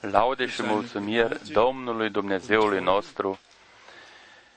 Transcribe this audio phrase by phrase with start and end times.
[0.00, 3.38] Laude și mulțumiri Domnului Dumnezeului nostru,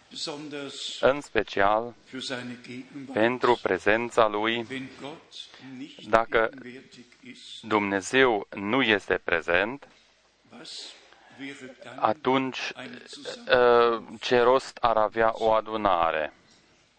[0.09, 3.13] besonders în special für seine Gegenwart.
[3.13, 4.65] pentru prezența Lui.
[4.69, 5.33] Wenn Gott
[5.77, 9.87] nicht Dacă gegenwärtig ist, Dumnezeu nu este prezent,
[10.57, 10.91] was
[11.39, 14.13] wäre dann atunci eine Zusammenkunft?
[14.13, 16.33] uh, ce rost ar avea o adunare?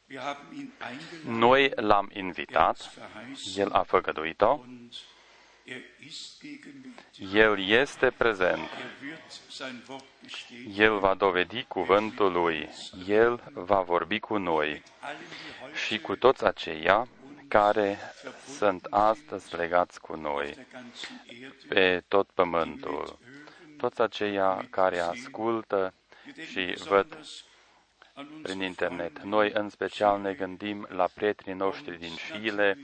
[0.08, 4.61] Wir haben ihn eingeladen, Noi l-am er invitat, hat's verheißen El a făgăduit-o,
[7.34, 10.82] El este prezent, Er wird sein Wort bestätigen.
[10.82, 12.68] El va dovedi cuvântul Lui,
[13.06, 14.82] El va vorbi cu noi.
[15.00, 17.08] Allen, die heute și cu toți aceia
[17.48, 17.98] care
[18.56, 20.44] sunt astăzi legați cu noi.
[20.46, 23.18] Der ganzen Erde pe tot pământul,
[23.76, 25.94] toți aceia care ascultă
[26.50, 27.18] și văd
[28.12, 29.22] an uns prin internet.
[29.22, 32.78] Noi, în special, ne gândim la prietenii noștri din Chile,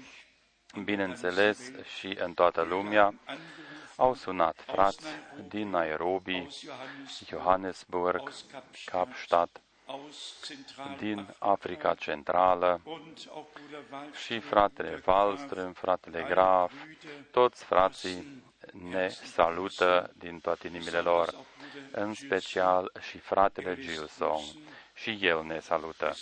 [0.84, 3.14] bineînțeles, și în toată lumea.
[3.96, 5.06] Au sunat frați
[5.48, 13.46] din Nairobi, aus Johannes, Johannesburg, aus Kapstadt, Kapstadt, aus Zentral din Africa Centrală und auch
[13.52, 16.72] Bruder Wallström, și fratele Wallström, fratele Graf,
[17.30, 18.42] toți frații
[18.72, 21.34] ne salută din toate inimile lor,
[21.90, 24.42] în special și fratele Gilson.
[24.94, 26.14] Și el ne salută.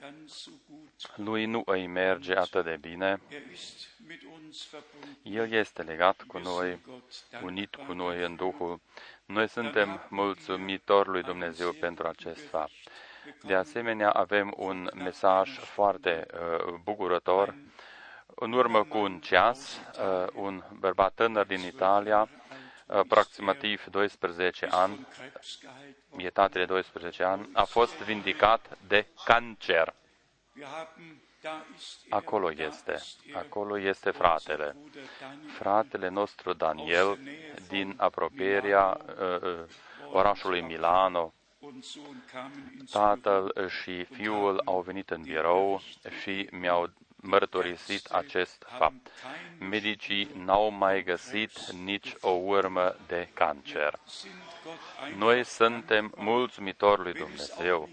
[0.00, 1.16] Es geht ihm nicht ganz so gut.
[1.16, 3.20] Lui nu îi merge atât de bine.
[3.28, 5.16] Er ist mit uns verbunden.
[5.22, 7.96] El este legat cu Wir noi, sind Gott unit cu dankbar.
[7.96, 8.80] noi în Duhul.
[9.24, 12.72] Noi suntem mulțumitori lui Dumnezeu pentru acest fapt.
[13.42, 17.54] De asemenea, avem un mesaj foarte uh, bucurător.
[18.34, 22.28] În urmă cu un ceas, uh, un bărbat tânăr din Italia,
[22.86, 25.06] aproximativ 12 ani,
[26.18, 26.58] Krebs geheilt worden.
[26.58, 29.94] pietate de 12 ani, a fost vindicat de cancer.
[30.52, 34.76] Wir haben, da ist er, Acolo da este, ist er, acolo este fratele.
[34.80, 37.18] Bruder Daniel, Fratele nostru Daniel
[37.68, 39.64] din apropierea uh, uh,
[40.12, 45.80] orașului Milano, und Sohn kamen ins tatăl și fiul au venit în birou
[46.22, 49.10] și mi-au mărturisit acest fapt.
[49.58, 53.98] Medicii n-au mai găsit nici o urmă de cancer.
[54.06, 54.32] sind
[54.64, 57.88] Gott ein, Noi suntem mulțumitori lui Dumnezeu.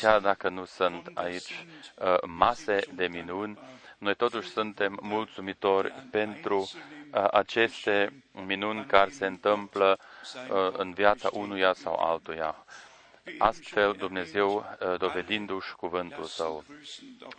[0.00, 1.66] Chiar dacă nu sunt aici
[1.98, 3.58] uh, mase de minuni,
[3.98, 9.98] noi totuși suntem mulțumitori pentru uh, aceste minuni care se întâmplă
[10.50, 12.64] uh, în viața unuia sau altuia.
[13.38, 16.64] Astfel, Dumnezeu, uh, dovedindu-și cuvântul Său,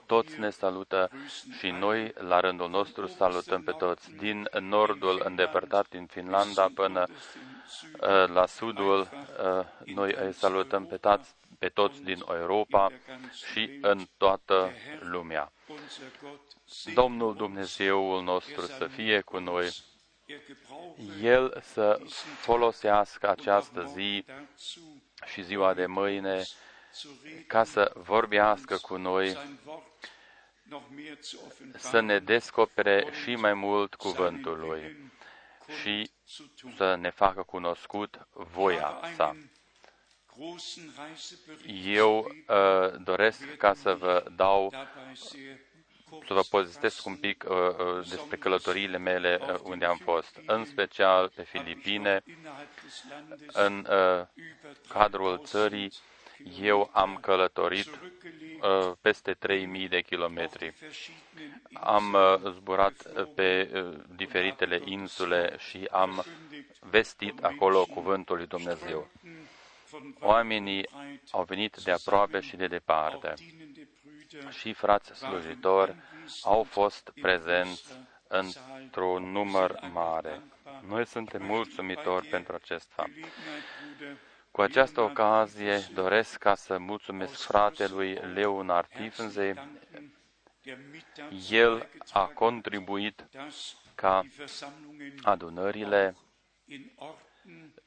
[0.06, 1.10] toți ne salută
[1.58, 4.15] și noi, la rândul nostru, salutăm pe toți.
[4.15, 11.36] Din nordul îndepărtat, din Finlanda, până uh, la sudul, uh, noi îi salutăm pe toți,
[11.60, 12.92] pe toți din Europa
[13.51, 15.51] și în toată lumea.
[15.68, 16.42] unser Gott,
[16.94, 19.65] Domnul Dumnezeul nostru să fie cu noi,
[20.27, 22.00] er gebraucht El să
[22.39, 24.95] folosească această zi dazu,
[25.25, 26.44] și ziua de mâine
[26.94, 30.10] zu reden, ca să vorbească cu noi, sein Wort
[30.63, 35.12] noch mehr zu să ne offenbaren, descopere și mai mult cuvântul Lui Willen
[35.82, 36.74] și zu tun.
[36.75, 39.27] să ne facă cunoscut voia sa.
[39.27, 39.50] einen
[40.38, 45.75] großen Reisebericht Eu zu geben, uh, doresc ca să vă dau, dabei sehr kurz
[46.27, 50.65] să vă povestesc un pic uh, uh, despre călătoriile mele uh, unde am fost, în
[50.65, 55.91] special pe Filipine, innerhalb des Landes în uh, über cadrul țării,
[56.62, 60.74] eu am călătorit zurückgelegt, uh, peste 3000 de kilometri.
[60.79, 66.24] verschiedenen Am uh, zburat uh, pe uh, diferitele insule și am
[66.79, 69.07] vestit acolo cuvântul lui Dumnezeu.
[69.89, 70.89] von Oamenii
[71.31, 73.75] au venit de aproape și de departe dienende Brüder
[74.50, 75.96] și frați slujitori
[76.44, 77.86] au fost prezenți
[78.27, 80.41] într-un număr mare.
[80.88, 83.10] Noi suntem mulțumitori pentru acest fapt.
[83.10, 83.63] Gelegenheit,
[83.98, 84.17] Bruder,
[84.51, 89.53] Cu această ocazie doresc ca să mulțumesc fratelui Leonard Tiefensee.
[89.53, 90.13] danken,
[90.65, 96.15] der mit dazu El a beigetragen contribuit hat, dass ca die Versammlungen adunările
[96.67, 97.25] in Ort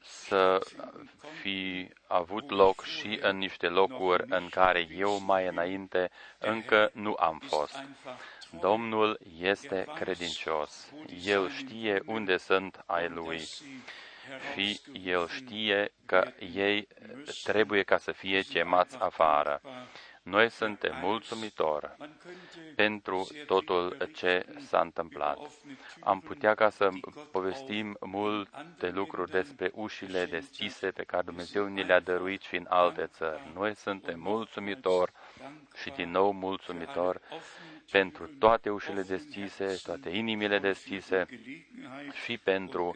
[0.01, 0.59] să
[1.41, 7.41] fi avut loc și în niște locuri în care eu mai înainte încă nu am
[7.47, 7.83] fost.
[8.61, 10.91] Domnul este credincios.
[11.25, 13.39] El știe unde sunt ai lui
[14.53, 16.87] și el știe că ei
[17.43, 19.61] trebuie ca să fie chemați afară.
[20.29, 21.89] Noi suntem mulțumitori
[22.75, 25.37] pentru totul ce s-a întâmplat.
[25.99, 26.89] Am putea ca să
[27.31, 33.05] povestim multe lucruri despre ușile deschise pe care Dumnezeu ni le-a dăruit și în alte
[33.05, 33.51] țări.
[33.53, 35.11] Noi suntem mulțumitori
[35.81, 37.19] și din nou mulțumitori
[37.91, 41.25] pentru toate ușile deschise, toate inimile deschise
[42.23, 42.95] și pentru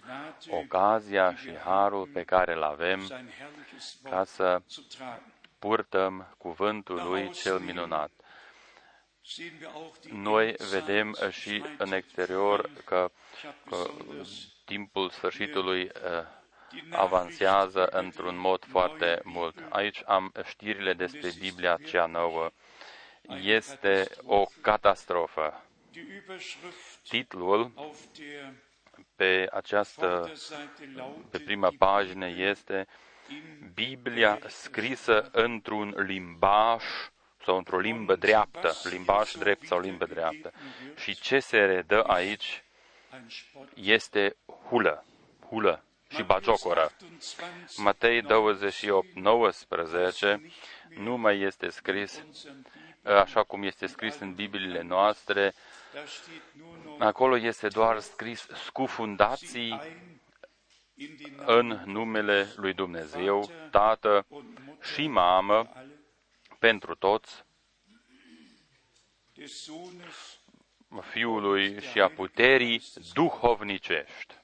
[0.50, 3.08] ocazia și harul pe care îl avem
[4.10, 4.62] ca să
[5.68, 8.12] purtăm cuvântul lui cel minunat.
[10.12, 13.12] Noi vedem și în exterior că,
[13.70, 13.78] că
[14.66, 15.92] timpul sfârșitului uh,
[16.92, 19.56] avansează într-un mod foarte mult.
[19.70, 22.52] Aici am știrile despre Biblia cea nouă.
[23.42, 25.64] Este o catastrofă.
[27.10, 27.72] Titlul
[29.16, 30.32] pe această,
[31.30, 32.88] pe prima pagină este
[33.74, 36.84] Biblia scrisă într-un limbaj
[37.46, 40.52] sau într-o limbă dreaptă, limbaj drept sau limbă dreaptă.
[40.96, 42.64] Și ce se redă aici
[43.74, 44.36] este
[44.68, 45.06] hulă,
[45.50, 46.92] hulă și bagiocoră.
[47.78, 50.52] Matei 28, 19
[50.98, 52.24] nu mai este scris
[53.04, 55.54] așa cum este scris în Bibliile noastre.
[57.00, 59.82] Acolo este doar scris scufundații
[61.46, 64.26] în numele lui Dumnezeu, Tată
[64.82, 65.70] și Mamă,
[66.60, 67.44] pentru toți,
[71.02, 72.84] Fiului și a puterii
[73.14, 74.36] duhovnicești.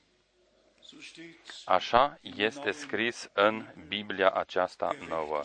[1.65, 5.41] Așa este scris în Biblia aceasta nouă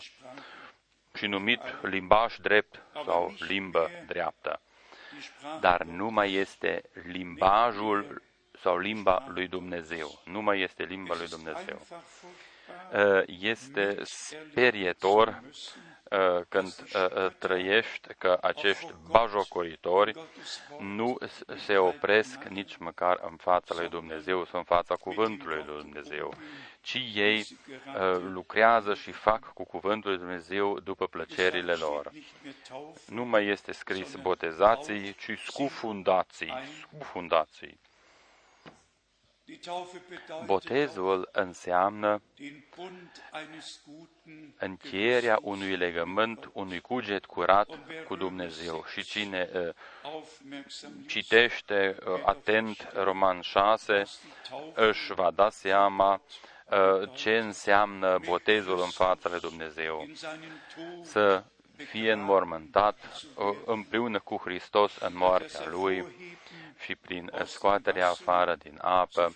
[1.13, 4.61] și numit limbaj drept sau limbă dreaptă.
[5.59, 8.21] Dar nu mai este limbajul
[8.65, 10.21] sau limba lui Dumnezeu.
[10.23, 11.81] Nu mai este limba lui Dumnezeu.
[12.93, 20.13] Uh, este sperietor uh, când uh, trăiești că acești bajocoritori
[20.79, 21.17] nu
[21.65, 26.33] se opresc nici măcar în fața lui Dumnezeu sau în fața cuvântului lui Dumnezeu,
[26.81, 27.47] ci ei
[28.31, 32.11] lucrează și fac cu cuvântul lui Dumnezeu după plăcerile lor.
[33.07, 37.79] Nu mai este scris botezații, ci scufundații, scufundații.
[40.45, 42.21] Botezul înseamnă
[44.57, 47.69] încheierea unui legământ, unui cuget curat
[48.07, 48.83] cu Dumnezeu.
[48.91, 50.23] Și cine uh,
[51.07, 54.03] citește uh, atent Roman 6
[54.73, 56.21] își va da seama
[56.69, 60.07] uh, ce înseamnă botezul în fața lui Dumnezeu.
[61.01, 61.43] Să
[61.75, 63.25] fie înmormântat
[63.65, 66.05] împreună cu Hristos în moartea Lui,
[66.85, 69.33] și prin scoaterea afară din apă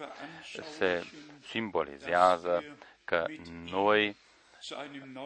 [0.77, 1.03] se
[1.47, 2.63] simbolizează
[3.03, 3.25] că
[3.71, 4.15] noi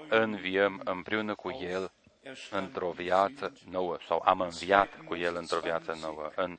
[0.10, 1.92] înviem împreună cu El
[2.50, 6.32] într-o viață nouă sau am înviat cu El într-o viață nouă.
[6.36, 6.58] În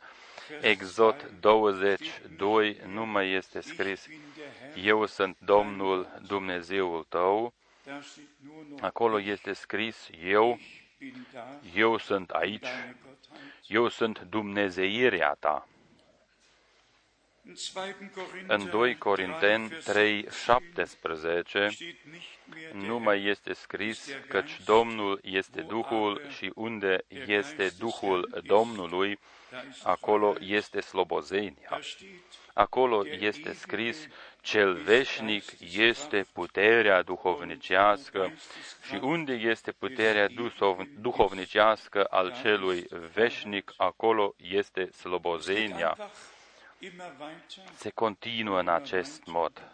[0.60, 4.06] Exod 22 nu mai este scris
[4.82, 7.54] Eu sunt Domnul Dumnezeul tău,
[8.80, 10.58] acolo este scris Eu,
[11.74, 12.66] eu sunt aici,
[13.66, 15.68] eu sunt Dumnezeirea ta.
[18.46, 21.70] În 2 Corinteni 3, 17
[22.72, 29.18] nu mai este scris căci Domnul este Duhul și unde este Duhul Domnului,
[29.82, 31.80] acolo este slobozenia.
[32.54, 34.08] Acolo este scris
[34.44, 35.44] cel veșnic
[35.76, 38.32] este puterea duhovnicească
[38.86, 40.28] și unde este puterea
[41.00, 45.96] duhovnicească al celui veșnic, acolo este slobozenia.
[47.74, 49.72] Se continuă în acest mod.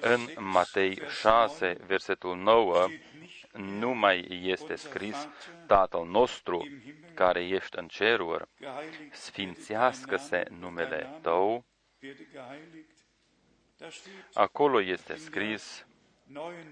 [0.00, 2.86] În Matei 6, versetul 9,
[3.52, 5.28] nu mai este scris
[5.66, 6.68] Tatăl nostru
[7.14, 8.48] care ești în ceruri,
[9.10, 11.64] sfințească-se numele Tău,
[14.32, 15.86] Acolo este scris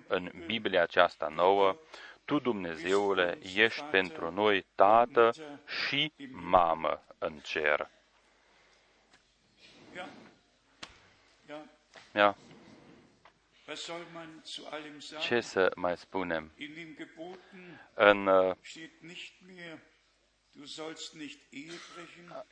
[0.06, 1.76] în Biblia aceasta nouă,
[2.24, 5.30] Tu, Dumnezeule, ești pentru noi tată
[5.86, 7.90] și mamă în cer.
[12.14, 12.36] Ja.
[15.20, 16.52] Ce să mai spunem?
[17.94, 18.56] În uh,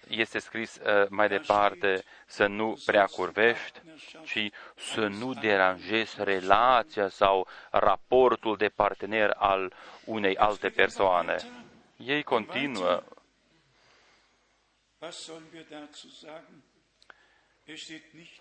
[0.08, 3.80] este scris uh, mai departe să nu prea curvești,
[4.24, 9.72] ci să nu deranjezi relația sau raportul de partener al
[10.04, 11.36] unei alte persoane.
[11.96, 13.02] Ei continuă.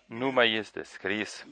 [0.05, 1.45] Nu mai este scris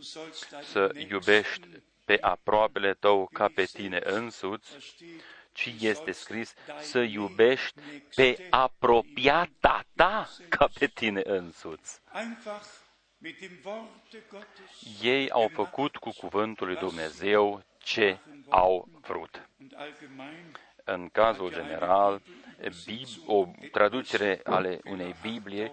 [0.63, 1.67] să iubești
[2.05, 4.71] pe aproapele tău ca pe tine însuți,
[5.55, 7.79] ci este scris să iubești
[8.15, 12.01] pe apropiata ta ca pe tine însuți.
[15.01, 18.17] Ei au făcut cu cuvântul lui Dumnezeu ce
[18.49, 19.49] au vrut.
[20.83, 22.21] În cazul general,
[23.25, 25.71] o traducere ale unei Biblie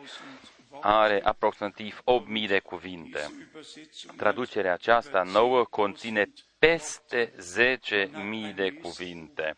[0.82, 2.02] are aproximativ
[2.42, 3.32] 8.000 de cuvinte.
[4.16, 7.32] Traducerea aceasta nouă conține peste
[8.50, 9.54] 10.000 de cuvinte.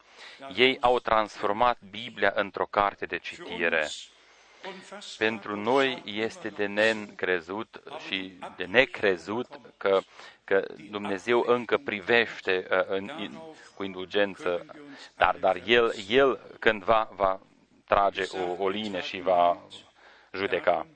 [0.54, 3.88] Ei au transformat Biblia într-o carte de citire.
[5.18, 10.00] Pentru noi este de neîncrezut și de necrezut că,
[10.44, 13.40] că Dumnezeu încă privește uh, în, in,
[13.74, 14.66] cu indulgență,
[15.16, 17.40] dar, dar El, El cândva va
[17.84, 19.58] trage o, o linie și va
[20.32, 20.86] judeca.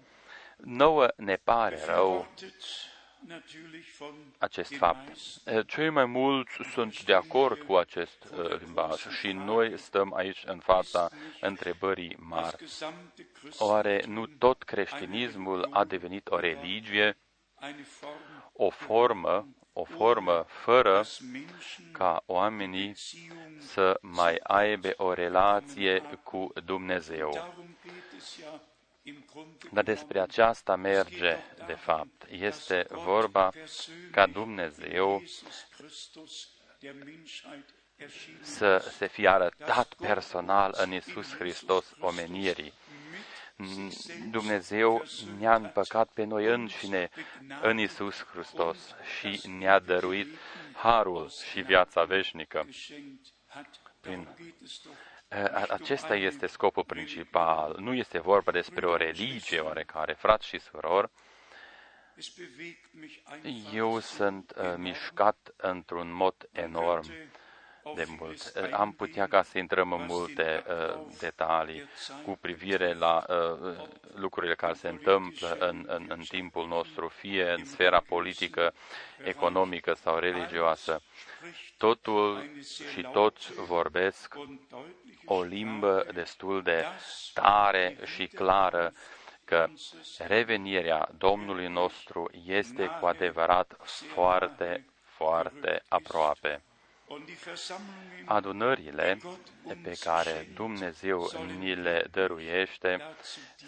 [0.64, 2.26] Nouă ne pare rău
[4.38, 5.12] acest fapt.
[5.66, 10.58] Cei mai mulți sunt de acord cu acest uh, limbaj și noi stăm aici în
[10.58, 11.08] fața
[11.40, 12.64] întrebării mari.
[13.58, 17.16] Oare nu tot creștinismul a devenit o religie,
[18.52, 21.04] o formă, o formă fără
[21.92, 22.94] ca oamenii
[23.58, 27.54] să mai aibă o relație cu Dumnezeu?
[29.72, 32.26] Dar despre aceasta merge, de fapt.
[32.30, 33.50] Este vorba
[34.10, 35.22] ca Dumnezeu
[38.40, 42.72] să se fie arătat personal în Isus Hristos omenirii.
[44.30, 45.04] Dumnezeu
[45.38, 47.10] ne-a împăcat pe noi înșine
[47.62, 48.78] în Isus Hristos
[49.18, 50.28] și ne-a dăruit
[50.72, 52.66] harul și viața veșnică
[54.00, 54.28] prin
[55.68, 57.76] acesta este scopul principal.
[57.78, 61.10] Nu este vorba despre o religie oarecare, frați și surori.
[63.72, 67.06] Eu sunt uh, mișcat într-un mod enorm
[67.94, 68.52] de mult.
[68.72, 71.88] Am putea ca să intrăm în multe uh, detalii
[72.24, 73.76] cu privire la uh,
[74.14, 78.74] lucrurile care se întâmplă în, în, în timpul nostru, fie în sfera politică,
[79.24, 81.00] economică sau religioasă.
[81.76, 82.50] Totul
[82.92, 84.34] și toți vorbesc
[85.24, 86.84] o limbă destul de
[87.34, 88.92] tare și clară
[89.44, 89.68] că
[90.18, 93.76] revenirea Domnului nostru este cu adevărat
[94.14, 96.62] foarte, foarte aproape.
[98.24, 99.18] Adunările
[99.82, 103.00] pe care Dumnezeu ni le dăruiește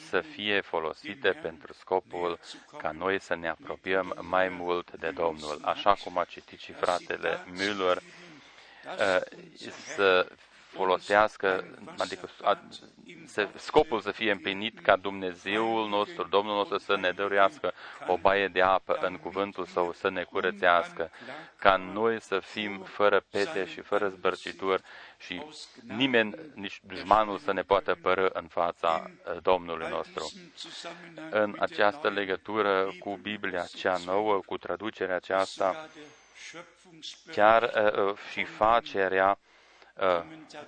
[0.08, 2.38] să fie folosite pentru scopul
[2.78, 7.44] ca noi să ne apropiem mai mult de Domnul, așa cum a citit și fratele
[7.52, 9.20] Müller, uh,
[9.94, 10.28] să
[10.72, 11.64] folosească,
[11.98, 12.28] adică
[13.26, 17.72] să, scopul să fie împlinit ca Dumnezeul nostru, Domnul nostru să ne dăruiască
[18.06, 21.10] o baie de apă în cuvântul Său, să ne curățească,
[21.58, 24.82] ca noi să fim fără pete și fără zbărcituri
[25.18, 25.42] și
[25.82, 30.32] nimeni, nici dușmanul să ne poată pără în fața uh, Domnului nostru.
[31.30, 35.88] În această legătură cu Biblia cea nouă, cu traducerea aceasta,
[37.30, 39.49] chiar uh, uh și facerea Uh,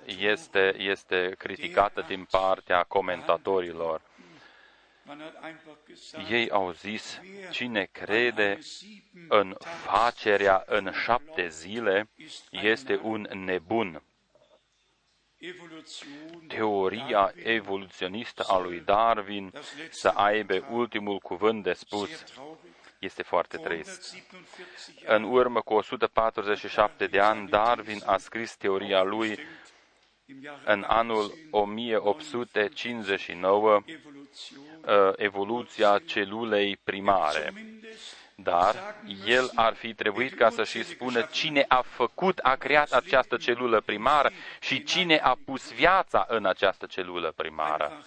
[0.05, 4.01] este, este criticată din partea comentatorilor.
[6.29, 8.59] Ei au zis, cine crede
[9.27, 12.09] în facerea în șapte zile
[12.49, 14.03] este un nebun.
[16.47, 19.51] Teoria evoluționistă a lui Darwin
[19.89, 22.23] să aibă ultimul cuvânt de spus
[23.03, 24.15] este foarte trist.
[25.05, 29.39] În urmă cu 147 de ani, Darwin a scris teoria lui
[30.65, 33.83] în anul 1859, uh,
[35.15, 37.53] evoluția celulei primare.
[38.35, 43.37] Dar el ar fi trebuit ca să și spună cine a făcut, a creat această
[43.37, 48.03] celulă primară și cine a pus viața în această celulă primară.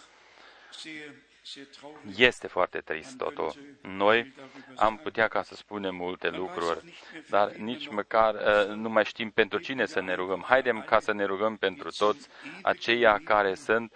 [2.17, 3.55] Este foarte trist totul.
[3.81, 4.35] Noi
[4.77, 6.95] am putea ca să spunem multe lucruri,
[7.29, 10.45] dar nici măcar uh, nu mai știm pentru cine să ne rugăm.
[10.49, 12.29] Haidem ca să ne rugăm pentru toți
[12.63, 13.93] aceia care sunt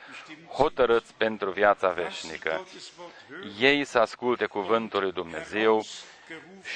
[0.49, 2.67] hotărâți pentru viața veșnică.
[3.59, 5.85] Ei să asculte cuvântul lui Dumnezeu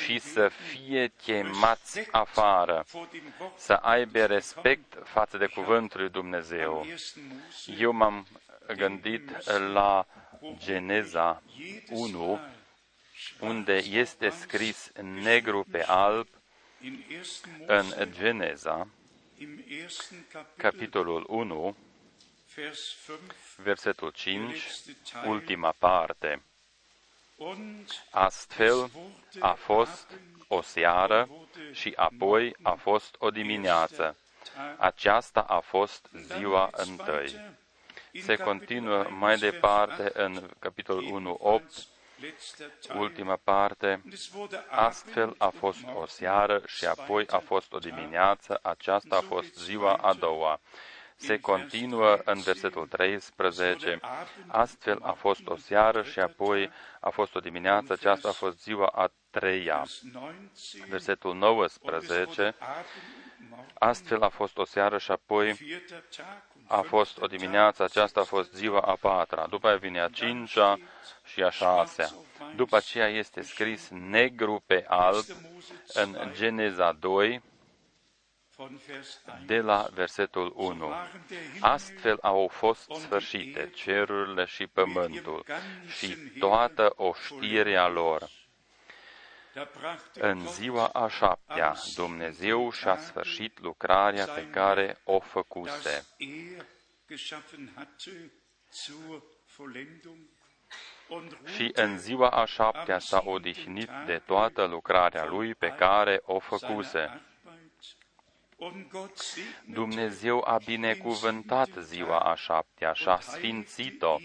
[0.02, 2.84] și să fie chemați afară,
[3.56, 6.86] să aibă respect față de cuvântul lui Dumnezeu.
[7.78, 8.26] Eu m-am
[8.76, 9.30] gândit
[9.72, 10.06] la
[10.58, 11.42] Geneza
[11.90, 12.40] 1,
[13.40, 14.90] unde este scris
[15.22, 16.28] negru pe alb
[17.66, 18.88] în Geneza,
[20.56, 21.76] capitolul 1,
[23.56, 24.70] versetul 5,
[25.26, 26.42] ultima parte.
[28.10, 28.90] Astfel
[29.40, 31.28] a fost o seară
[31.72, 34.16] și apoi a fost o dimineață.
[34.78, 37.62] Aceasta a fost ziua întâi.
[38.22, 41.86] Se continuă mai departe în capitolul 1, 8,
[42.96, 44.02] ultima parte.
[44.68, 48.58] Astfel a fost o seară și apoi a fost o dimineață.
[48.62, 50.60] Aceasta a fost ziua a doua
[51.16, 54.00] se continuă în versetul 13.
[54.46, 58.86] Astfel a fost o seară și apoi a fost o dimineață, aceasta a fost ziua
[58.86, 59.86] a treia.
[60.88, 62.54] Versetul 19.
[63.78, 65.56] Astfel a fost o seară și apoi
[66.66, 69.46] a fost o dimineață, aceasta a fost ziua a patra.
[69.46, 70.78] După aia vine a cincea
[71.24, 72.08] și a șasea.
[72.56, 75.24] După aceea este scris negru pe alb
[75.94, 77.42] în Geneza 2,
[79.46, 80.92] de la versetul 1.
[81.60, 85.44] Astfel au fost sfârșite cerurile și pământul
[85.98, 88.30] și toată oștirea lor.
[90.14, 96.06] În ziua a șaptea, Dumnezeu și-a sfârșit lucrarea pe care o făcuse.
[101.54, 107.20] Și în ziua a șaptea s-a odihnit de toată lucrarea lui pe care o făcuse.
[109.66, 114.16] Dumnezeu a binecuvântat ziua a șaptea și a sfințit-o,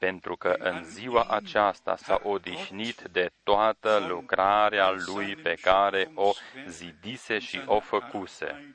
[0.00, 6.32] pentru că în ziua aceasta s-a odihnit de toată lucrarea lui pe care o
[6.68, 8.74] zidise și o făcuse.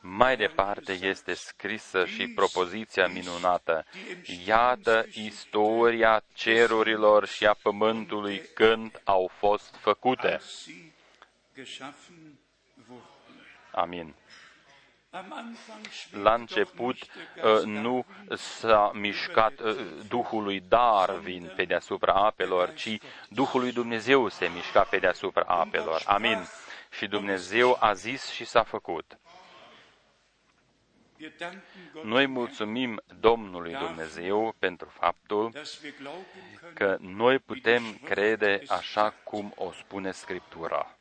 [0.00, 3.84] Mai departe este scrisă și propoziția minunată.
[4.46, 10.40] Iată istoria cerurilor și a pământului când au fost făcute.
[13.70, 14.14] Amin.
[16.10, 19.76] La început uh, nu s-a mișcat uh,
[20.08, 22.98] Duhului Darwin pe deasupra apelor, ci
[23.28, 26.02] Duhul lui Dumnezeu se mișca pe deasupra apelor.
[26.06, 26.46] Amin.
[26.90, 29.18] Și Dumnezeu a zis și s-a făcut.
[32.02, 35.52] Noi mulțumim Domnului Dumnezeu pentru faptul
[36.74, 40.96] că noi putem crede așa cum o spune Scriptura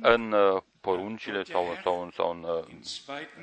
[0.00, 2.64] în uh, poruncile sau, sau, sau în, uh,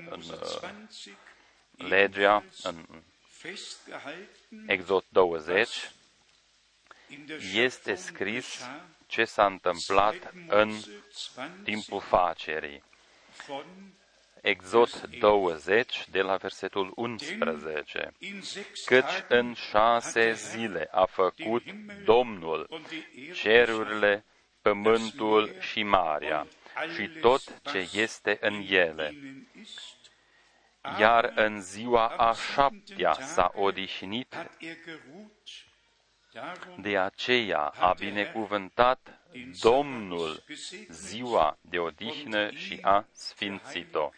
[0.09, 2.85] în uh, legea, în
[4.67, 5.91] Exod 20,
[7.53, 8.67] este scris
[9.07, 10.71] ce s-a întâmplat în
[11.63, 12.83] timpul facerii.
[14.41, 18.13] Exod 20, de la versetul 11.
[18.85, 21.63] Căci în șase zile a făcut
[22.05, 22.81] Domnul
[23.33, 24.25] cerurile,
[24.61, 26.47] pământul și marea
[26.93, 29.15] și tot ce este în ele.
[30.99, 34.35] Iar în ziua a șaptea s-a odihnit,
[36.77, 39.19] de aceea a binecuvântat
[39.61, 40.43] Domnul
[40.89, 44.09] ziua de odihnă și a sfințit-o.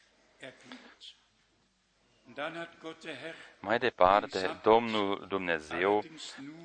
[3.60, 6.04] Mai departe, Domnul Dumnezeu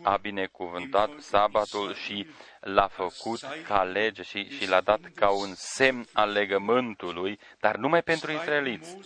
[0.03, 2.27] a binecuvântat sabatul și
[2.61, 8.03] l-a făcut ca lege și, și l-a dat ca un semn al legământului, dar numai
[8.03, 8.97] pentru israeliți.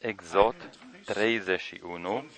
[0.00, 0.54] Exod
[1.04, 2.30] 31,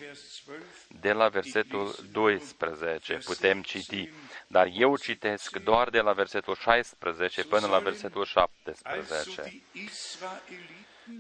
[1.01, 4.09] de la versetul 12, putem citi,
[4.47, 9.63] dar eu citesc doar de la versetul 16 până la versetul 17.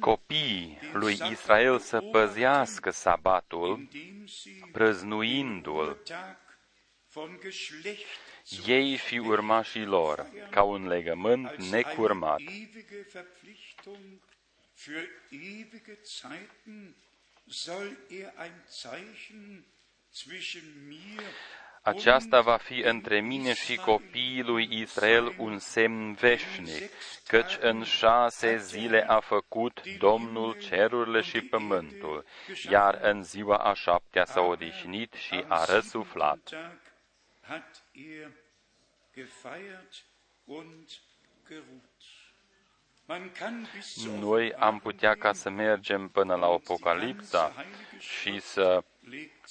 [0.00, 3.88] Copiii lui Israel să păzească sabatul,
[4.72, 6.02] prăznuindu-l,
[8.66, 12.40] ei și urmașii lor, ca un legământ necurmat
[14.74, 16.94] für ewige Zeiten
[17.48, 19.64] soll er ein Zeichen
[20.10, 21.22] zwischen mir
[21.84, 26.90] aceasta va fi între mine și copiii lui Israel un semn veșnic,
[27.26, 32.24] căci în șase zile a făcut Domnul cerurile și pământul,
[32.70, 36.38] iar în ziua a șaptea s-a odihnit și a răsuflat.
[44.20, 47.52] Noi am putea ca să mergem până la Apocalipsa
[47.98, 48.82] și să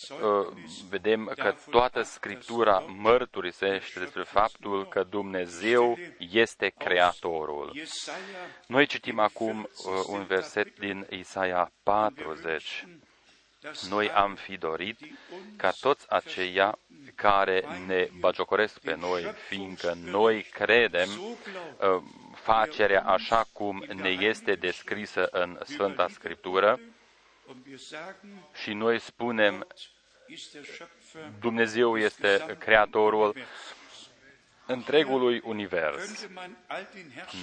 [0.10, 0.54] uh,
[0.90, 7.74] vedem că toată Scriptura mărturisește despre faptul că Dumnezeu este Creatorul.
[8.68, 12.86] Noi citim acum uh, un verset din Isaia 40.
[13.90, 15.00] Noi am fi dorit
[15.56, 16.78] ca toți aceia
[17.16, 22.04] care ne bagiocoresc pe noi, fiindcă noi credem uh,
[22.42, 26.80] facerea așa cum ne este descrisă în Sfânta Scriptură
[28.54, 29.68] și noi spunem
[31.40, 33.36] Dumnezeu este Creatorul
[34.66, 36.28] întregului univers.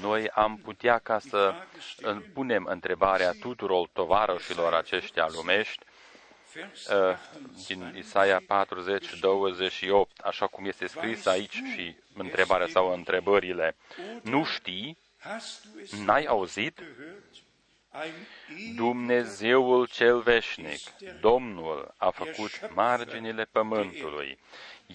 [0.00, 1.54] Noi am putea ca să
[2.32, 5.97] punem întrebarea tuturor tovarășilor aceștia lumești uh,
[7.66, 13.76] din Isaia 40, 28, așa cum este scris aici și întrebarea sau întrebările.
[14.22, 14.98] Nu știi?
[16.04, 16.80] N-ai auzit?
[18.74, 20.80] Dumnezeul cel veșnic,
[21.20, 24.38] Domnul, a făcut marginile pământului.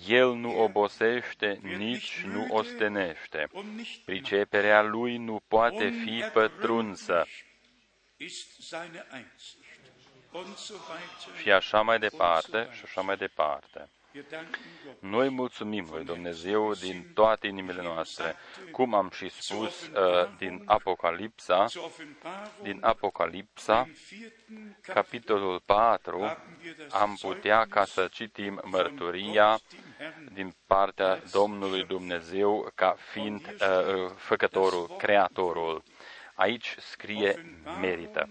[0.08, 3.50] El nu obosește, nici nu ostenește.
[4.06, 7.28] Priceperea lui nu poate fi pătrunsă.
[11.42, 13.90] Și așa mai departe, și așa mai departe.
[15.00, 18.36] Noi mulțumim lui Dumnezeu din toate inimile noastre,
[18.72, 21.66] cum am și spus uh, din Apocalipsa,
[22.62, 23.90] din Apocalipsa,
[24.82, 26.38] capitolul 4,
[26.90, 29.60] am putea ca să citim mărturia
[30.34, 35.84] din partea Domnului Dumnezeu ca fiind uh, făcătorul, creatorul.
[36.36, 38.30] Aici scrie merită.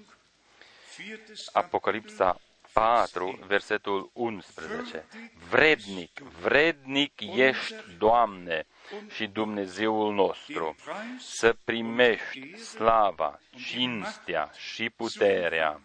[1.53, 2.41] Apocalipsa
[2.73, 5.05] 4, versetul 11.
[5.51, 8.67] Vrednic, vrednic ești, Doamne,
[9.15, 10.77] și Dumnezeul nostru,
[11.19, 15.81] să primești slava, cinstea și puterea,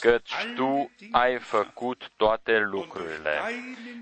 [0.00, 3.40] căci Tu ai făcut toate lucrurile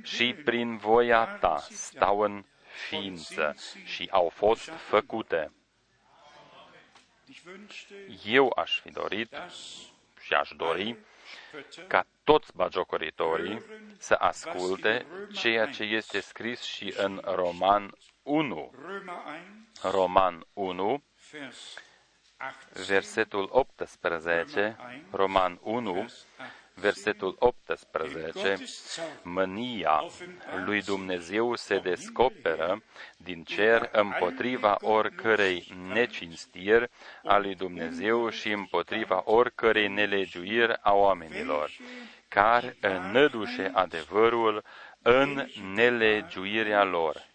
[0.03, 2.45] și prin voia Ta stau în
[2.89, 5.53] ființă și au fost făcute.
[8.25, 9.35] Eu aș fi dorit
[10.21, 10.97] și aș dori
[11.87, 13.63] ca toți bagiocoritorii
[13.99, 18.75] să asculte ceea ce este scris și în Roman 1.
[19.83, 21.03] Roman 1,
[22.87, 24.77] versetul 18,
[25.11, 26.07] Roman 1,
[26.75, 28.57] versetul 18,
[29.23, 30.05] mânia
[30.65, 32.83] lui Dumnezeu se descoperă
[33.17, 36.91] din cer împotriva oricărei necinstiri
[37.25, 41.71] a lui Dumnezeu și împotriva oricărei nelegiuiri a oamenilor,
[42.29, 44.65] care înnădușe adevărul
[45.03, 47.27] în nelegiuirea lor,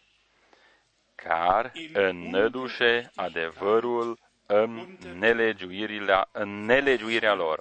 [1.16, 7.60] care înnădușe adevărul în nelegiuirea, în nelegiuirea lor.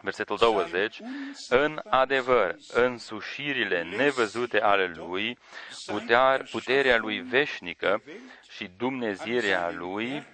[0.00, 1.00] Versetul 20,
[1.48, 5.38] în adevăr, însușirile nevăzute ale Lui,
[5.86, 8.02] puterea, puterea Lui veșnică
[8.50, 10.26] și Dumnezeirea Lui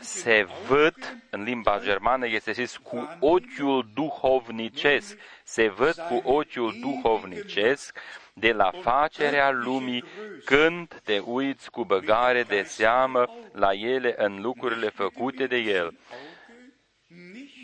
[0.00, 0.94] se văd,
[1.30, 7.98] în limba germană este zis, cu ochiul duhovnicesc, se văd cu ochiul duhovnicesc
[8.32, 10.04] de la facerea lumii
[10.44, 15.94] când te uiți cu băgare de seamă la ele în lucrurile făcute de El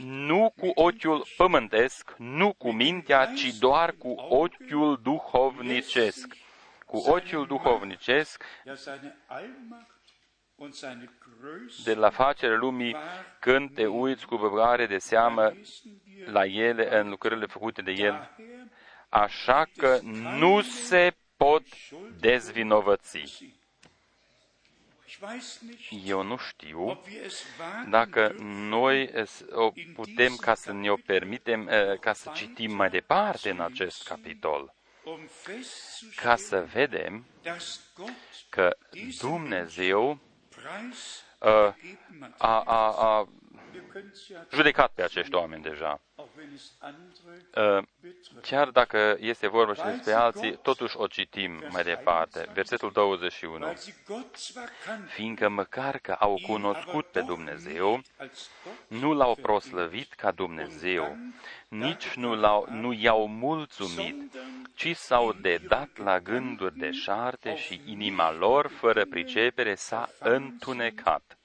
[0.05, 6.37] nu cu ochiul pământesc, nu cu mintea, ci doar cu ochiul duhovnicesc.
[6.87, 8.45] Cu ochiul duhovnicesc
[11.85, 12.97] de la facerea lumii,
[13.41, 15.53] când te uiți cu băgare de seamă
[16.25, 18.31] la ele în lucrările făcute de el,
[19.09, 19.99] așa că
[20.39, 21.63] nu se pot
[22.19, 23.59] dezvinovăți.
[26.05, 27.03] Eu nu știu
[27.89, 28.35] dacă
[28.69, 33.61] noi o putem ca să ne o permitem eh, ca să citim mai departe în
[33.61, 34.75] acest capitol,
[36.17, 37.25] ca să vedem
[38.49, 38.77] că
[39.19, 40.19] Dumnezeu
[41.41, 41.75] eh,
[42.39, 43.29] a, a, a
[44.53, 46.01] judecat pe acești oameni deja.
[46.17, 47.83] Uh,
[48.43, 52.49] chiar dacă este vorba și despre alții, totuși o citim mai departe.
[52.53, 53.73] Versetul 21.
[55.07, 58.01] Fiindcă măcar că au cunoscut pe Dumnezeu,
[58.87, 61.17] nu l-au proslăvit ca Dumnezeu,
[61.69, 64.33] nici nu, l-au, nu i-au mulțumit,
[64.75, 71.39] ci s-au dedat la gânduri de șarte și inima lor, fără pricepere, s-a întunecat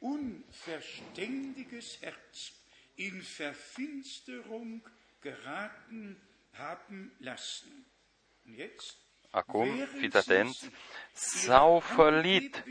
[0.00, 2.52] unverständiges Herz
[2.94, 4.90] in Verfinsterung
[5.22, 6.16] geraten
[6.52, 7.86] haben lassen.
[9.30, 10.70] Acum, fiți atenți,
[11.12, 12.64] s-au fălit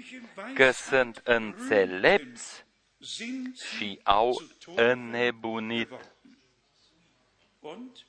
[0.53, 2.65] că sunt înțelepți
[3.05, 4.41] sind sie și au
[4.75, 5.89] înnebunit.
[7.59, 8.05] Und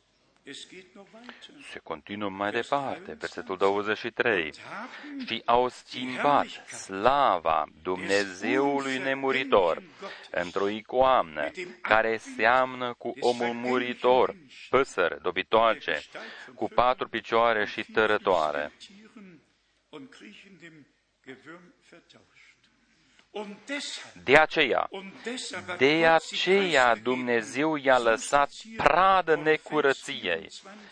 [0.46, 1.54] es geht noch weiter.
[1.72, 4.52] Se continuă mai departe, versetul 23.
[5.26, 9.82] Și au schimbat slava Dumnezeului nemuritor
[10.30, 14.36] într-o icoamnă care seamnă cu omul muritor,
[14.68, 16.02] păsări dobitoace,
[16.54, 18.72] cu patru picioare și tărătoare.
[24.24, 30.50] De aceea, und deshalb hat de Gott sie aceea preisgegeben, Dumnezeu i-a lăsat pradă necurăției.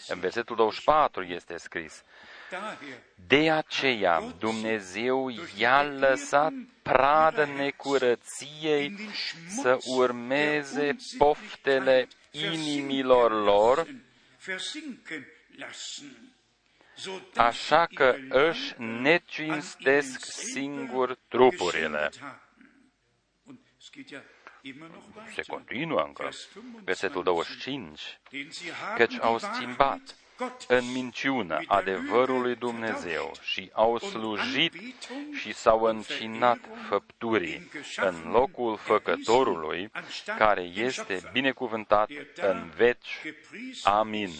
[0.08, 2.02] În versetul 24 este scris,
[2.50, 6.52] Daher De aceea Dumnezeu i-a lăsat
[6.82, 8.96] pradă necurăției
[9.48, 13.86] să urmeze poftele inimilor lor,
[14.44, 15.26] versinken
[15.56, 16.33] lassen, sodass
[17.36, 22.10] așa sie că ihre își Lampen necinstesc singur trupurile.
[23.46, 24.22] Und es geht ja
[24.64, 25.44] immer noch Se weiter.
[25.46, 26.22] continuă încă.
[26.22, 26.84] Vers 25.
[26.84, 28.20] Versetul 25.
[28.30, 30.00] Den sie haben Căci die au Wahrheit schimbat
[30.36, 34.72] Gottes în minciună adevărul lui Dumnezeu și au slujit
[35.40, 39.90] și s-au încinat făpturii în locul făcătorului
[40.38, 43.20] care este binecuvântat în veci.
[43.22, 44.30] gepriesen Amin.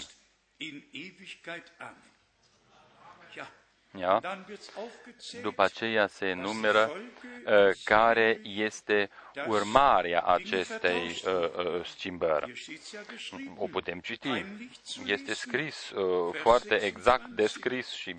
[4.03, 5.43] Aufgezählt.
[5.43, 9.11] După aceea se enumeră uh, care este
[9.47, 12.45] urmarea acestei uh, uh, schimbări.
[12.45, 13.55] Hier steht's ja geschrieben.
[13.57, 14.29] O putem citi.
[14.29, 15.35] Heimlich zu Este lesen.
[15.35, 18.15] scris, uh, foarte exact descris și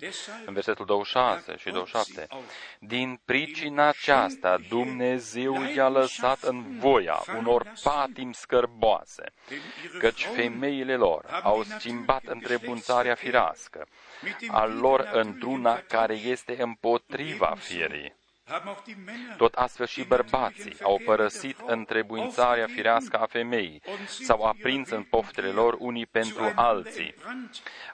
[0.46, 2.26] în versetul 26 și 27.
[2.78, 9.24] Din pricina aceasta, Dumnezeu i-a lăsat în voia unor patim scârboase,
[9.98, 13.86] căci femeile lor au schimbat întrebunțarea firească,
[14.48, 18.14] al lor într-una care este împotriva firii.
[18.48, 24.42] Haben auch die Männer Tot astfel și bărbații au părăsit întrebuințarea firească a femeii, s-au
[24.42, 27.14] aprins în poftele lor unii pentru alții,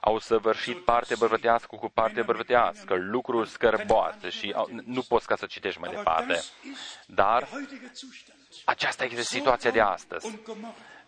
[0.01, 5.45] au săvârșit parte bărbătească cu parte bărbătească, lucruri scărboase și au, nu poți ca să
[5.45, 6.33] citești mai Aber departe.
[6.33, 8.39] das ist Dar der heutige Zustand.
[8.65, 10.27] aceasta este situația de astăzi.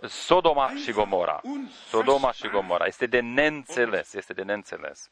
[0.02, 0.14] Und Gomorra.
[0.26, 1.42] Sodoma și Gomora.
[1.88, 2.86] Sodoma și Gomora.
[2.86, 5.10] Este de neînțeles, este de neînțeles.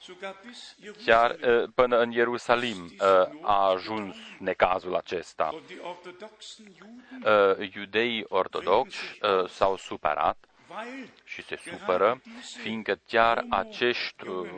[0.00, 1.62] Sogar bis Chiar Jerusalem.
[1.62, 5.50] uh, până în Ierusalim uh, a ajuns necazul acesta.
[5.54, 10.36] Und die orthodoxen Juden, Uh, Iudeii ortodoxi uh, s-au supărat
[10.68, 12.20] weil și se supără,
[12.62, 14.48] fiindcă chiar acești uh,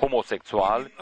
[0.00, 0.94] homosexuali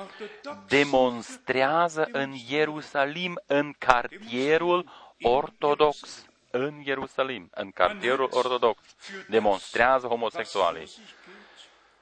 [0.69, 4.91] demonstrează în Ierusalim, în cartierul
[5.23, 6.27] ortodox.
[6.57, 8.79] În Ierusalim, în cartierul ortodox,
[9.29, 10.91] demonstrează homosexualii.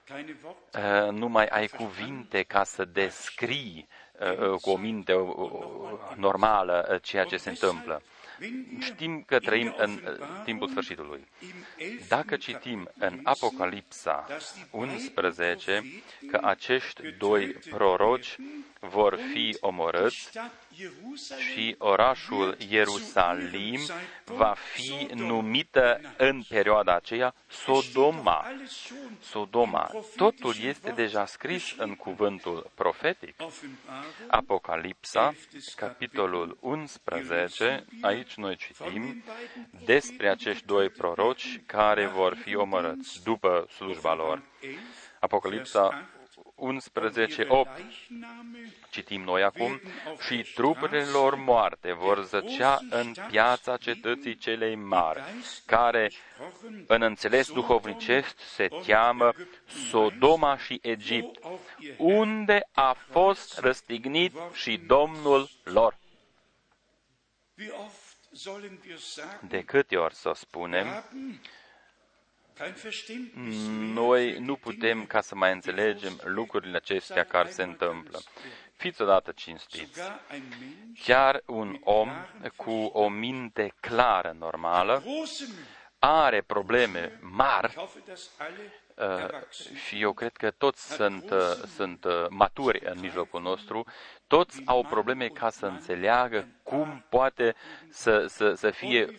[0.04, 3.88] keine Worte Uh, nu mai ai cuvinte ca să descrii
[4.20, 8.02] uh, uh, cu o minte uh, uh, normală uh, ceea ce se întâmplă.
[8.80, 11.28] Știm că trăim în uh, timpul sfârșitului.
[12.08, 14.26] Dacă citim în Apocalipsa
[14.70, 15.82] 11
[16.30, 18.36] că acești doi proroci
[18.80, 20.30] vor fi omorâți
[21.52, 23.80] și orașul Ierusalim
[24.24, 28.46] va fi numită în perioada aceea Sodoma.
[29.20, 29.90] Sodoma.
[30.16, 33.34] Totul este deja scris în cuvântul profetic.
[34.26, 35.34] Apocalipsa,
[35.76, 39.24] capitolul 11, aici noi citim
[39.84, 44.42] despre acești doi proroci care vor fi omorâți după slujba lor.
[45.20, 46.08] Apocalipsa
[46.62, 47.68] 11, 8,
[48.90, 49.80] citim noi acum,
[50.26, 55.22] și trupurile lor moarte vor zăcea în piața cetății celei mari,
[55.66, 56.10] care
[56.86, 59.32] în înțeles duhovnicesc se cheamă
[59.90, 61.38] Sodoma și Egipt,
[61.96, 65.98] unde a fost răstignit și Domnul lor.
[67.58, 71.61] Wie oft sollen wir sagen, De câte ori să spunem, haben kein Verständnis
[73.94, 77.62] noi mehr nu für die putem Dinge, ca să mai înțelegem lucrurile acestea care se
[77.62, 78.22] întâmplă.
[78.76, 79.98] Fiți odată cinstiți.
[79.98, 82.10] Sogar ein Mensch, Chiar un om
[82.56, 87.74] cu o minte clară, normală, große Mühe, are probleme mari
[88.96, 91.38] ich hoffe, dass alle uh, erwachsen și eu cred că toți sunt, uh,
[91.76, 93.84] sunt uh, maturi în mijlocul nostru,
[94.26, 97.54] toți au probleme ca să înțeleagă cum poate
[97.88, 99.18] să, să, să fie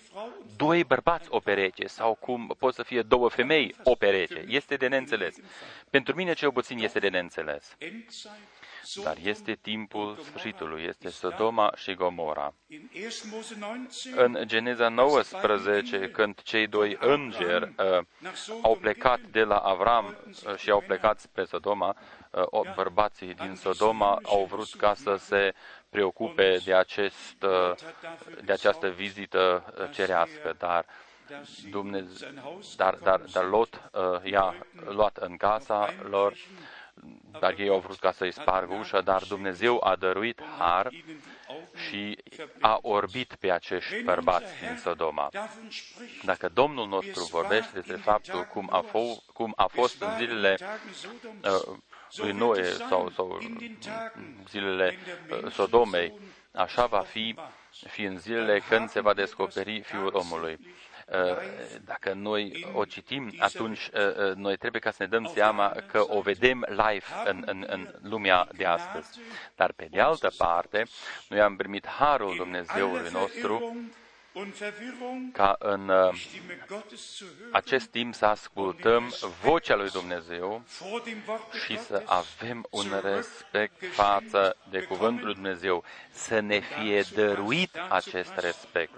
[0.56, 4.46] doi bărbați o pereche sau cum pot să fie două femei o pereche.
[4.48, 5.36] Este de neînțeles.
[5.90, 7.76] Pentru mine cel puțin este de neînțeles.
[8.84, 12.54] Endzeit dar este timpul sfârșitului, este Sodoma și Gomora.
[12.68, 13.04] In 1.
[13.32, 18.00] Mose 19 În Geneza 19, când cei doi îngeri uh,
[18.62, 20.16] au plecat de la Avram
[20.48, 21.96] uh, și au plecat spre Sodoma,
[22.32, 25.54] uh, o- bărbații din Sodoma au vrut ca să se
[25.90, 27.76] preocupe de, acest, uh,
[28.44, 30.86] de această vizită uh, cerească, dar
[31.70, 32.30] Dumnezeu,
[32.76, 34.56] dar, dar, dar Lot uh, i-a
[34.86, 36.34] luat în casa lor,
[37.40, 40.90] dar ei au vrut ca să-i spargă ușa, dar Dumnezeu a dăruit har
[41.88, 42.18] și
[42.60, 45.28] a orbit pe acești bărbați din Sodoma.
[45.32, 50.16] davon spricht, Dacă Domnul nostru vorbește despre faptul cum a, fo- cum a fost în
[50.16, 50.58] zilele
[51.44, 51.78] uh,
[52.16, 53.40] lui Noe sau, sau
[54.50, 54.98] zilele
[55.30, 56.14] uh, Sodomei,
[56.52, 57.36] așa va fi,
[57.88, 60.58] fi în zilele când se va descoperi Fiul omului.
[61.08, 61.38] Uh,
[61.86, 66.06] Dacă noi o citim, atunci uh, uh, noi trebuie ca să ne dăm seama că
[66.08, 69.20] o vedem live în, în, în lumea de astăzi.
[69.56, 70.86] Dar pe de altă parte,
[71.28, 73.76] noi am primit harul Dumnezeului nostru
[74.34, 79.90] und Verwirrung ca în uh, Stimme Gottes zu hören, acest timp să ascultăm vocea lui
[79.90, 85.84] Dumnezeu vor dem Wort și să Gottes avem un respect față de cuvântul lui Dumnezeu,
[86.12, 88.94] să ne fie dăruit acest respect.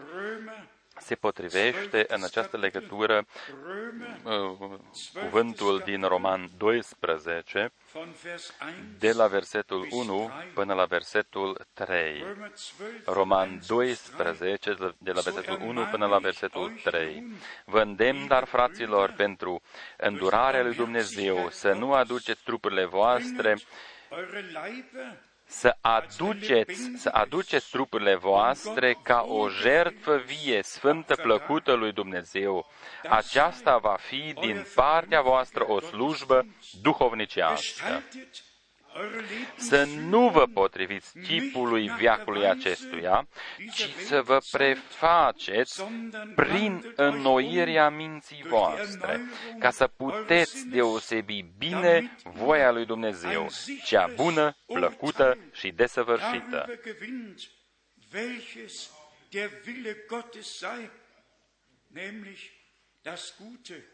[0.95, 4.79] Römer, Se potrivește în această legătură Römer uh,
[5.13, 12.23] cuvântul din Roman 12, von Vers 1 de la versetul 1 până la versetul 3.
[12.23, 17.27] Römer 12 Roman 12, de la versetul 1 până la versetul 3.
[17.65, 19.61] Vă îndemn, dar, fraților, pentru
[19.97, 23.57] îndurarea lui Dumnezeu, să nu aduceți trupurile voastre,
[24.09, 25.17] eure Leiber
[25.47, 32.65] să aduceți, să aduceți trupurile voastre ca o jertfă vie, sfântă, plăcută lui Dumnezeu.
[33.09, 36.45] Aceasta va fi din partea voastră o slujbă
[36.81, 38.03] duhovnicească.
[38.95, 39.25] Gestaltet eure
[39.57, 43.27] Să nu vă potriviți chipului viacului acestuia,
[43.73, 45.83] ci să vă prefaceți
[46.35, 49.21] prin înnoirea minții voastre,
[49.59, 53.47] ca să puteți deosebi bine voia lui Dumnezeu,
[53.85, 56.65] cea bună, plăcută și desăvârșită.
[56.67, 57.39] darüber gewinnt,
[58.13, 58.89] welches
[59.29, 60.89] der Wille Gottes sei,
[61.87, 62.41] nämlich
[63.01, 63.85] das Gute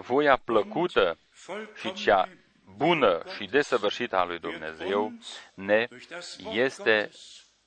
[0.00, 1.18] Voia plăcută
[1.74, 2.40] și cea vollkommene
[2.76, 5.12] bună și desăvârșită a lui Dumnezeu
[5.54, 5.88] ne
[6.52, 7.10] este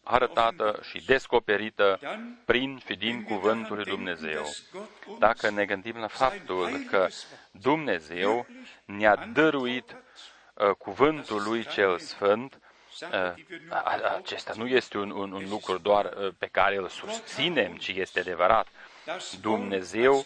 [0.03, 1.99] arătată și descoperită
[2.45, 4.45] prin și din cuvântul lui Dumnezeu.
[5.19, 7.07] Dacă ne gândim la faptul că
[7.51, 8.45] Dumnezeu
[8.85, 9.95] ne-a dăruit
[10.53, 12.59] uh, cuvântul lui cel sfânt,
[13.01, 13.09] uh,
[13.69, 17.75] a- a- acesta nu este un, un, un lucru doar uh, pe care îl susținem,
[17.75, 18.67] ci este adevărat.
[19.41, 20.25] Dumnezeu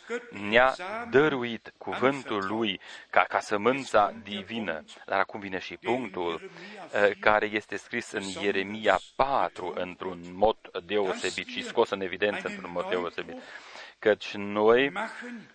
[0.49, 0.75] ne-a
[1.09, 2.79] dăruit cuvântul Lui
[3.09, 4.83] ca, ca sămânța divină.
[5.05, 6.51] Dar acum vine și punctul
[6.93, 12.71] eh, care este scris în Ieremia 4 într-un mod deosebit și scos în evidență într-un
[12.71, 13.35] mod deosebit.
[13.99, 15.49] Căci noi, machen,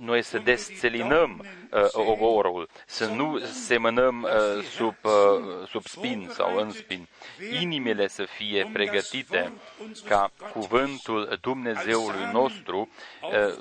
[0.00, 5.66] eh, dass wir nicht noi să desțelinăm uh, ogorul, să nu semănăm uh, sub, uh,
[5.68, 7.08] sub spin sau în spin.
[7.60, 9.52] Inimile să fie pregătite
[10.04, 12.88] ca cuvântul Dumnezeului nostru
[13.22, 13.54] uh,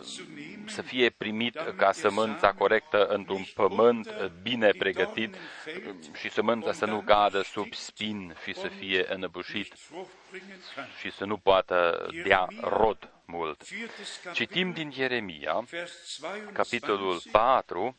[0.66, 6.86] să fie primit ca sămânța corectă într-un pământ uh, bine pregătit uh, și sămânța să
[6.86, 10.88] nu cadă sub spin și să fie înăbușit Frucht bringen kann.
[11.00, 13.64] și să nu poată dea rod mult.
[13.64, 17.96] Viertes Citim Kapitel, din Ieremia, Vers 22, capitolul 4,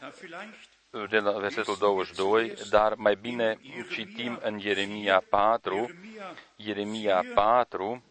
[0.00, 0.74] na, vielleicht
[1.10, 3.58] de la versetul 22, dar mai bine
[3.90, 8.02] citim în Ieremia 4, Jeremia Ieremia 4,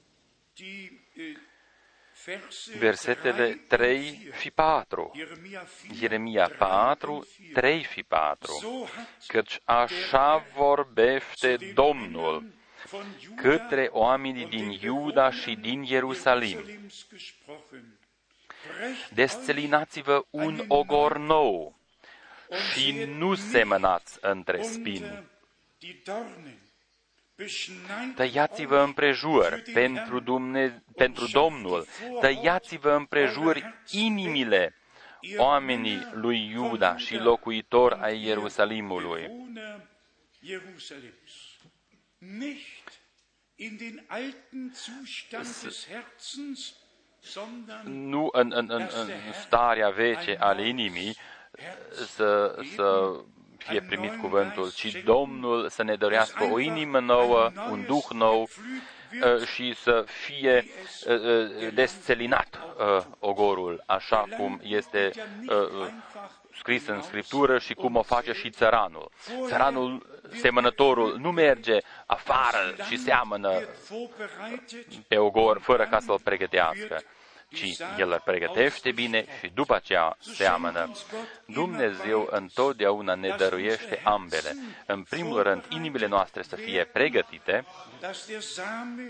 [0.54, 1.38] die äh,
[2.26, 5.12] Verse versetele 3 3 și 4.
[5.16, 8.52] Jeremia 4, Ieremia 4, 3 și 4.
[8.52, 12.65] So hat Căci așa vorbește Domnul von Juda
[13.36, 16.50] către oamenii din Iuda și din Ierusalim.
[16.50, 18.00] Jerusalems gesprochen.
[18.78, 21.80] Brecht Desțelinați-vă un ogor nou
[22.72, 25.04] și nu semănați între spini.
[25.04, 25.24] unter
[25.80, 26.60] die Dornen.
[27.36, 31.88] Beschneidet Tăiați-vă împrejur pentru, Dumne, pentru Domnul,
[32.20, 34.76] tăiați-vă împrejur inimile
[35.38, 39.30] oamenii lui Iuda și locuitor ai Ierusalimului.
[47.84, 49.10] Nu în, în, în, în
[49.46, 51.18] starea vece ale inimii
[52.06, 53.12] să, să
[53.58, 59.46] fie primit cuvântul, ci Domnul să ne dorească o inimă nouă, un duh nou, uh,
[59.46, 60.66] și să fie
[61.08, 65.12] uh, uh, desțelinat uh, ogorul, așa cum este
[65.48, 65.88] uh,
[66.58, 69.12] scris în Scriptură și cum o face și țăranul.
[69.46, 73.62] Țăranul, semănătorul, nu merge afară și seamănă
[75.08, 77.02] pe ogor fără ca să-l pregătească
[77.56, 80.92] ci El îl pregătește bine și după aceea seamănă.
[81.46, 84.56] Dumnezeu întotdeauna ne dăruiește ambele.
[84.86, 87.66] În primul rând, inimile noastre să fie pregătite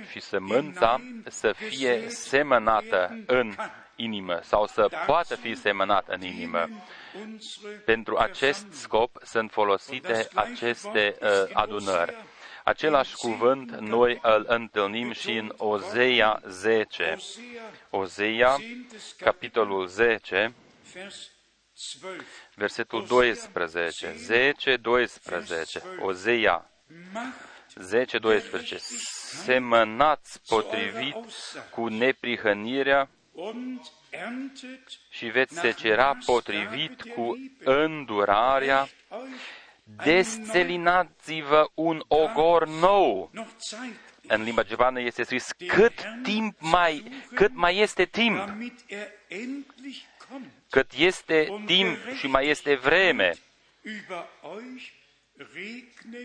[0.10, 3.56] și sămânța să fie semănată în
[3.96, 6.70] inimă sau să poată fi semănată în inimă.
[7.86, 12.16] Pentru acest scop sunt folosite aceste uh, adunări.
[12.64, 17.18] Același cuvânt noi îl întâlnim și în Ozeia 10.
[17.90, 18.58] Ozeia,
[19.18, 20.54] capitolul 10,
[22.56, 24.14] versetul 12.
[24.18, 25.82] 10, 12.
[26.00, 26.70] Ozeia
[27.76, 28.78] 10, 12.
[29.44, 31.16] Semănați potrivit
[31.70, 33.10] cu neprihănirea
[35.10, 38.88] și veți secera potrivit cu îndurarea.
[39.84, 43.32] Desțelinați-vă un ogor nou.
[44.28, 48.54] În limba germană este scris cât timp mai, cât mai este timp,
[50.70, 53.34] cât este timp și mai este vreme.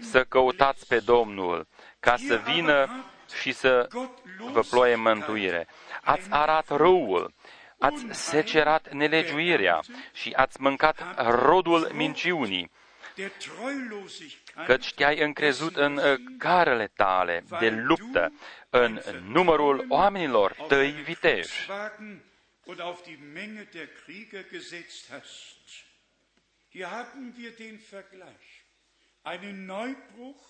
[0.01, 1.67] Să căutați pe Domnul
[2.01, 3.05] ca să vină
[3.41, 3.89] și să
[4.53, 5.69] vă ploie mântuire.
[6.03, 7.32] Ați arat răul,
[7.78, 9.80] ați secerat nelegiuirea
[10.12, 12.70] și ați mâncat rodul minciunii
[14.66, 18.32] căci te-ai încrezut în uh, carele tale de luptă,
[18.70, 21.66] în numărul oamenilor tăi viteji.
[26.72, 28.51] Hier haben wir den Vergleich.
[29.24, 30.42] Einen Neubruch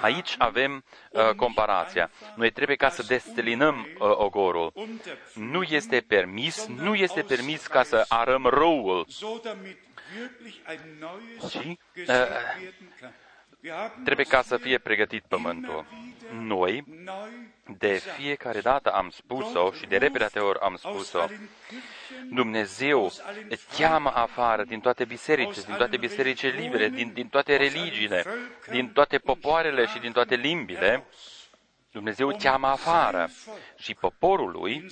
[0.00, 2.10] Aici avem uh, comparația.
[2.36, 4.72] Noi trebuie ca să destelinăm uh, ogorul.
[5.34, 9.06] Nu este permis, nu este permis ca să arăm răul,
[11.50, 12.16] și uh,
[14.04, 15.84] trebuie ca să fie pregătit pământul.
[16.40, 16.84] Noi,
[17.78, 21.24] de fiecare dată am spus-o și de repetate ori am spus-o,
[22.30, 23.12] Dumnezeu
[23.76, 28.24] cheamă afară din toate bisericile, din toate bisericile libere, din, din toate religiile,
[28.70, 31.04] din toate popoarele și din toate limbile,
[31.94, 33.30] Dumnezeu cheamă afară
[33.76, 34.86] și poporul lui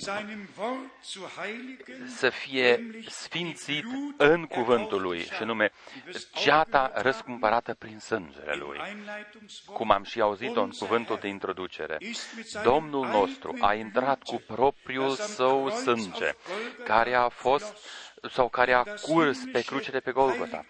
[2.05, 3.85] să fie sfințit
[4.17, 5.71] în cuvântul lui, și nume
[6.33, 8.79] ceata răscumpărată prin sângele lui.
[9.65, 11.97] Cum am și auzit-o în cuvântul de introducere,
[12.63, 16.35] Domnul nostru a intrat cu propriul său sânge,
[16.83, 17.77] care a fost
[18.31, 20.65] sau care a curs pe crucele pe Golgota.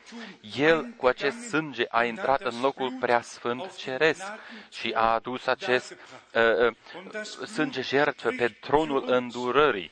[0.56, 4.24] El cu acest sânge a intrat în locul preasfânt ceresc
[4.72, 5.96] și a adus acest
[6.34, 9.92] uh, uh, sânge jertfă pe tronul îndurării.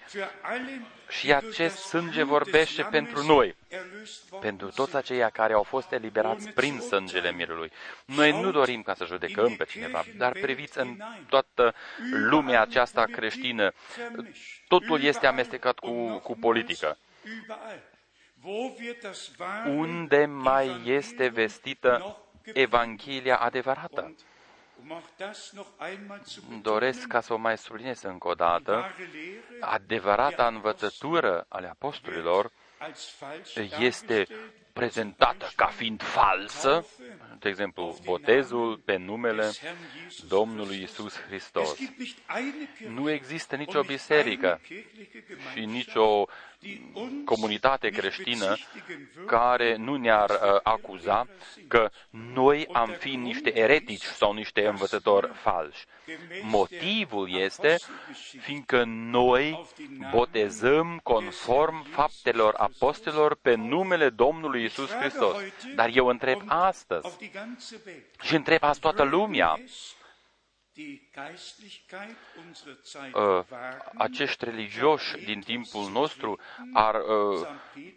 [1.09, 3.55] Și acest sânge vorbește pentru noi,
[4.41, 7.71] pentru toți aceia care au fost eliberați prin sângele mirului.
[8.05, 10.97] Noi nu dorim ca să judecăm pe cineva, dar priviți în
[11.29, 11.73] toată
[12.11, 13.73] lumea aceasta creștină,
[14.67, 16.97] totul este amestecat cu, cu politică
[19.65, 22.17] unde mai este vestită
[22.53, 24.15] Evanghelia adevărată.
[26.61, 28.93] Doresc ca să o mai subliniez încă o dată.
[29.59, 32.51] Adevărata învățătură ale apostolilor
[33.79, 34.27] este
[34.73, 36.85] prezentată ca fiind falsă,
[37.39, 39.51] de exemplu, botezul pe numele
[40.27, 41.77] Domnului Isus Hristos.
[42.87, 44.61] Nu există nicio biserică
[45.53, 46.27] și nicio
[47.25, 48.55] comunitate creștină
[49.25, 51.27] care nu ne-ar uh, acuza
[51.67, 55.85] că noi am fi niște eretici sau niște învățători falși.
[56.41, 57.75] Motivul este
[58.41, 59.65] fiindcă noi
[60.11, 65.35] botezăm conform faptelor apostolilor pe numele Domnului Isus Hristos.
[65.75, 67.17] Dar eu întreb astăzi
[68.21, 69.59] și întreb azi toată lumea,
[73.13, 73.43] uh,
[73.97, 76.39] acești religioși din timpul nostru
[76.73, 77.47] ar, uh,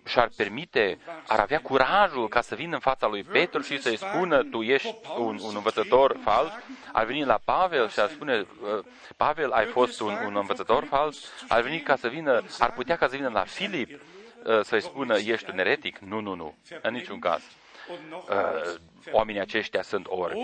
[0.07, 4.43] și-ar permite, ar avea curajul ca să vină în fața lui Petru și să-i spună,
[4.43, 6.53] tu ești un, un învățător fals,
[6.93, 8.85] ar veni la Pavel și ar spune, uh,
[9.17, 13.09] Pavel, ai fost un, un învățător fals, ar veni ca să vină, ar putea ca
[13.09, 15.99] să vină la Filip uh, să-i spună, ești un eretic?
[15.99, 17.43] Nu, nu, nu, în niciun caz.
[17.91, 18.75] Uh,
[19.13, 20.39] oamenii aceștia sunt orbi.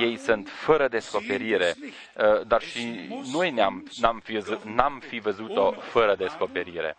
[0.00, 6.14] Ei sunt fără descoperire, uh, dar și noi ne-am, n-am, fi, n-am fi văzut-o fără
[6.14, 6.96] descoperire.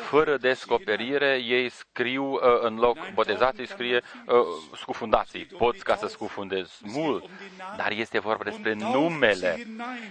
[0.00, 4.34] Fără descoperire, ei scriu uh, în loc botezații, scrie uh,
[4.76, 5.44] scufundații.
[5.44, 7.24] Poți ca să scufundezi mult,
[7.76, 9.66] dar este vorba despre numele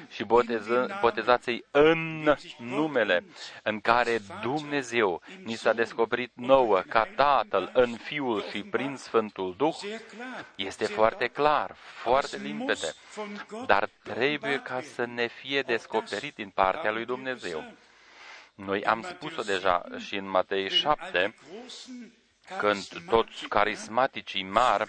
[0.09, 3.23] și boteză, botezații în numele
[3.63, 9.75] în care Dumnezeu ni s-a descoperit nouă ca Tatăl în Fiul și prin Sfântul Duh.
[10.55, 12.93] Este foarte clar, foarte limpede,
[13.65, 17.63] dar trebuie ca să ne fie descoperit din partea lui Dumnezeu.
[18.65, 21.35] Noi am spus-o deja și în Matei 7,
[22.59, 24.85] când toți carismaticii mari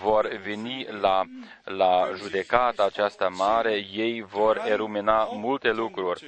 [0.00, 1.24] vor veni la,
[1.64, 6.24] la judecata aceasta mare, ei vor erumina multe lucruri.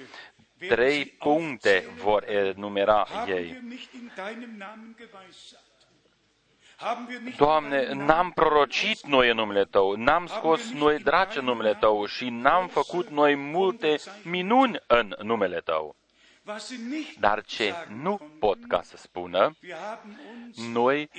[0.68, 3.62] Trei puncte vor enumera ei.
[7.36, 12.28] Doamne, n-am prorocit noi în numele Tău, n-am scos noi draci în numele Tău și
[12.28, 15.97] n-am făcut noi multe minuni în numele Tău.
[17.18, 19.56] Dar ce nu pot ca să spună,
[20.72, 21.10] noi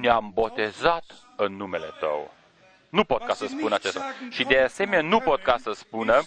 [0.00, 1.04] ne-am botezat
[1.36, 2.34] în numele Tău.
[2.88, 4.12] Nu pot ca să spun acesta.
[4.30, 6.22] Și de asemenea nu pot ca să spună,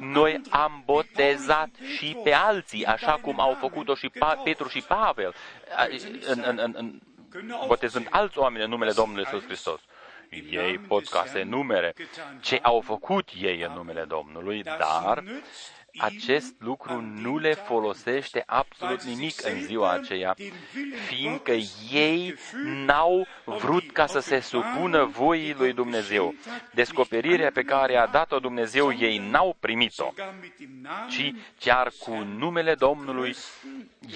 [0.00, 4.12] noi am botezat și pe alții, așa cum au făcut-o și
[4.44, 5.34] Petru și Pavel,
[6.26, 7.00] în, în, în, în,
[7.66, 9.80] botezând alți oameni în numele Domnului Iisus Hristos.
[10.50, 11.94] Ei pot ca să numere
[12.40, 15.24] ce au făcut ei în numele Domnului, dar
[15.98, 20.34] acest lucru nu le folosește absolut nimic în ziua aceea,
[21.06, 21.52] fiindcă
[21.92, 22.34] ei
[22.64, 26.34] n-au vrut ca să se supună voii lui Dumnezeu.
[26.74, 30.12] Descoperirea pe care a dat-o Dumnezeu ei n-au primit-o,
[31.08, 33.36] ci chiar cu numele Domnului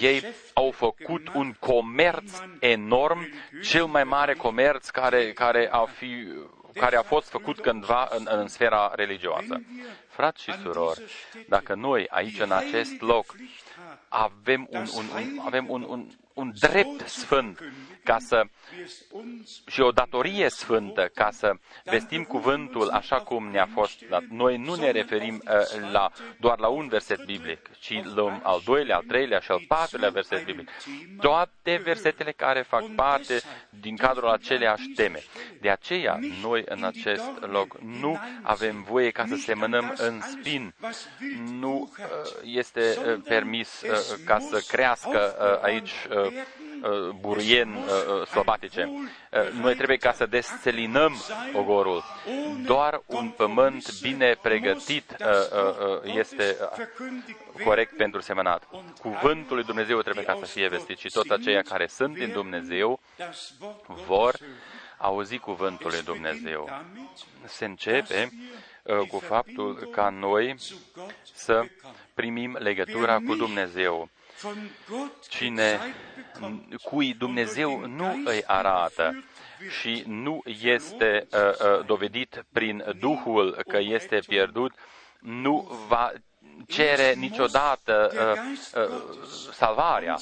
[0.00, 3.28] ei au făcut un comerț enorm,
[3.62, 6.26] cel mai mare comerț care, care a fi
[6.74, 9.62] care a fost făcut cândva în, în sfera religioasă.
[10.12, 11.02] Frați și surori,
[11.48, 13.34] dacă noi aici în acest loc
[14.08, 17.58] avem un, un, un, avem un, un, un drept sfânt
[18.04, 18.42] ca să,
[19.66, 21.52] și o datorie sfântă ca să
[21.84, 24.22] vestim cuvântul așa cum ne-a fost dat.
[24.30, 26.10] Noi nu ne referim uh, la,
[26.40, 30.44] doar la un verset biblic, ci luăm al doilea, al treilea și al patrulea verset
[30.44, 30.68] biblic.
[31.20, 35.22] Toate versetele care fac parte din cadrul aceleași teme.
[35.60, 40.74] De aceea, noi în acest loc nu avem voie ca să semănăm în spin.
[41.50, 42.06] Nu uh,
[42.44, 46.21] este uh, permis uh, ca să crească uh, aici uh, Uh,
[47.20, 49.08] burien uh, uh, sălbatice.
[49.60, 51.14] Noi trebuie ca să desțelinăm
[51.52, 52.04] ogorul.
[52.64, 55.16] Doar un pământ bine pregătit
[56.02, 56.56] este
[57.64, 58.68] corect pentru semănat.
[59.00, 63.00] Cuvântul lui Dumnezeu trebuie ca să fie vestit și toți aceia care sunt din Dumnezeu
[64.06, 64.36] vor
[64.98, 66.70] auzi cuvântul lui Dumnezeu.
[67.44, 68.32] Se începe
[69.08, 70.54] cu faptul ca noi
[71.32, 71.64] să
[72.14, 74.08] primim legătura cu Dumnezeu.
[75.28, 75.94] Cine
[76.82, 79.24] cui Dumnezeu nu îi arată
[79.80, 84.72] și nu este uh, uh, dovedit prin Duhul că este pierdut,
[85.18, 86.12] nu va
[86.66, 89.02] cere niciodată uh, uh,
[89.52, 90.16] salvarea.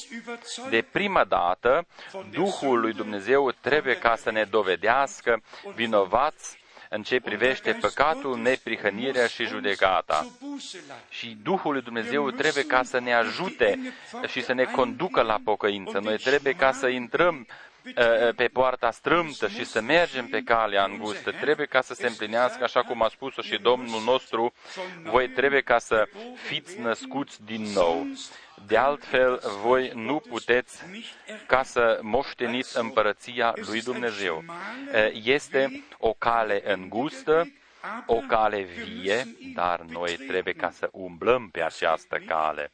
[0.71, 1.87] De prima dată,
[2.31, 5.43] Duhul lui Dumnezeu trebuie ca să ne dovedească
[5.75, 6.60] vinovați
[6.93, 10.27] în ce privește păcatul, neprihănirea și judecata.
[11.09, 13.79] Și Duhul lui Dumnezeu trebuie ca să ne ajute
[14.29, 15.99] și să ne conducă la pocăință.
[15.99, 17.70] Noi trebuie ca să intrăm uh,
[18.37, 21.33] pe poarta strâmtă și să mergem pe calea îngustă.
[21.33, 24.53] Trebuie ca să se împlinească, așa cum a spus-o și Domnul nostru,
[25.03, 26.09] voi trebuie ca să
[26.47, 28.07] fiți născuți din nou.
[28.67, 30.83] De altfel, voi nu puteți
[31.47, 34.45] ca să moșteniți împărăția lui Dumnezeu.
[35.13, 37.53] Este o cale îngustă,
[38.07, 39.25] o cale vie,
[39.55, 42.73] dar noi trebuie ca să umblăm pe această cale.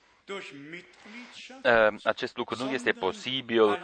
[2.05, 3.79] Acest lucru nu este posibil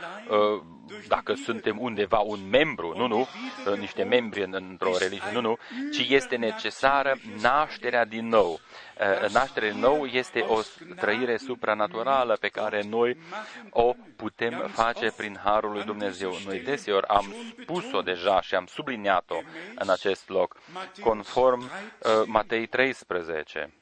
[1.08, 3.28] dacă suntem undeva un membru, nu, nu,
[3.78, 5.58] niște membri într-o religie, nu, nu,
[5.92, 8.60] ci este necesară nașterea din nou.
[9.32, 10.60] Nașterea din nou este o
[10.96, 13.16] trăire supranaturală pe care noi
[13.70, 16.32] o putem face prin Harul lui Dumnezeu.
[16.46, 19.36] Noi deseori am spus-o deja și am subliniat-o
[19.74, 20.56] în acest loc,
[21.00, 21.70] conform
[22.26, 23.72] Matei 13.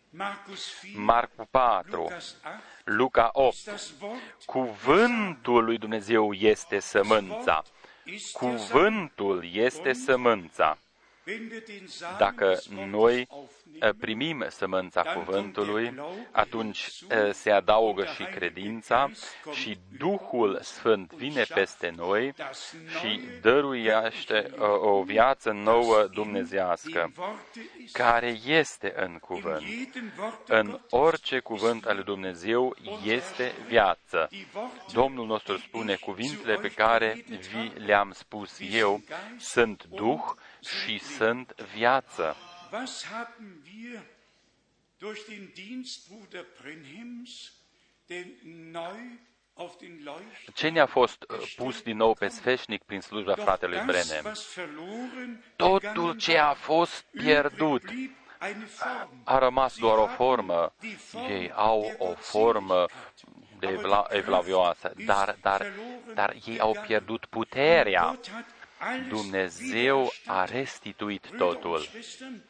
[0.95, 2.11] Marcu 4,
[2.85, 3.57] Luca 8.
[4.45, 7.63] Cuvântul lui Dumnezeu este sămânța.
[8.33, 10.79] Cuvântul este sămânța.
[12.19, 13.29] Dacă noi
[13.99, 15.95] primim sămânța cuvântului,
[16.31, 16.91] atunci
[17.33, 19.11] se adaugă și credința
[19.53, 22.35] și Duhul Sfânt vine peste noi
[23.01, 24.51] și dăruiește
[24.81, 27.13] o viață nouă dumnezească,
[27.93, 29.65] care este în cuvânt.
[30.47, 34.29] În orice cuvânt al lui Dumnezeu este viață.
[34.93, 39.01] Domnul nostru spune, cuvintele pe care vi le-am spus eu
[39.39, 40.23] sunt Duh
[40.63, 42.37] și sunt viață.
[42.73, 44.01] Was haben wir
[44.99, 47.53] durch den Dienst Bruder Brenhims
[48.07, 48.27] denn
[48.71, 49.19] neu
[49.55, 53.77] auf den Leuchten Ce ne-a fost uh, pus din nou pe sfeșnic prin slujba fratelui
[53.77, 54.25] das, Brenem?
[54.25, 59.21] was verloren Totul gegangen ce a war, fost pierdut übrig blieb eine Form.
[59.25, 60.55] a rămas doar o Sie formă.
[60.55, 62.87] haben die Form Ei au der o formă
[63.59, 65.67] de evla- evlavioasă, dar, dar,
[66.15, 68.19] dar ei au pierdut puterea.
[68.81, 71.79] Gott hat alles Dumnezeu a restituit Brüder und totul.
[71.79, 72.43] Schwestern,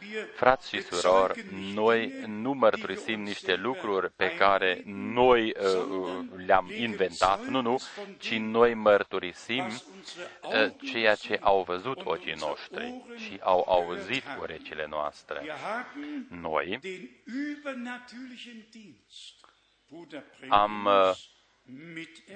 [0.00, 3.64] wir Frați și surori, bezeugen nicht noi Dinge, nu die mărturisim wir uns niște selber
[3.64, 8.42] lucruri pe care noi uh, sondern le-am legen inventat, nu, nu, Zeugnis von ci dem,
[8.42, 13.02] noi mărturisim was unsere uh, Augen ceea ce gesehen au văzut und ochii unsere noștri
[13.02, 14.42] Ohren și au gehört auzit haben.
[14.42, 15.40] urechile noastre.
[15.42, 19.34] Wir haben Noi den übernatürlichen Dienst
[19.90, 21.39] Bruder Am, uh, Brenhims miterlebt.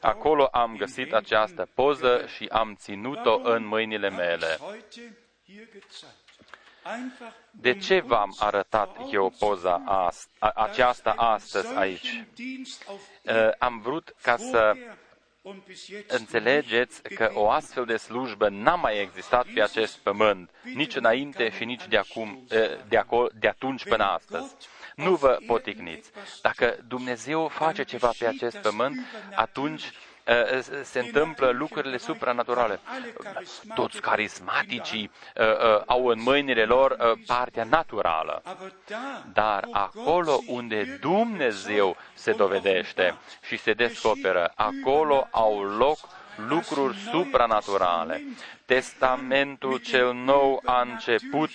[0.00, 4.58] Acolo am găsit această poză și am ținut-o în mâinile mele.
[7.50, 10.68] De um ce v-am uns arătat vor eu Augen zu poza führen, ast- a- dass
[10.70, 12.00] aceasta einen astăzi aici?
[12.06, 14.96] solchen Dienst auf Uh, Am vrut ca să vorher
[15.42, 19.62] und bis jetzt înțelegeți nicht că o gegeben astfel de slujbă n-a mai existat pe
[19.62, 24.54] acest pământ, nici înainte și nici de, acum, eh, de, acolo, de atunci până astăzi.
[24.96, 26.10] Nu vă poticniți.
[26.42, 28.98] Dacă Dumnezeu face ceva pe acest pământ,
[29.34, 29.92] atunci eh,
[30.82, 32.80] se întâmplă lucrurile supranaturale.
[33.74, 38.40] Toți carismaticii eh, eh, au în mâinile lor eh, partea naturală.
[38.44, 43.56] Aber da, Dar wo acolo Gott sich unde wirklich Dumnezeu se und dovedește offenbart, și
[43.56, 45.98] se descoperă, acolo au loc
[46.48, 48.22] lucruri supranaturale.
[48.64, 51.50] Testamentul cel nou a început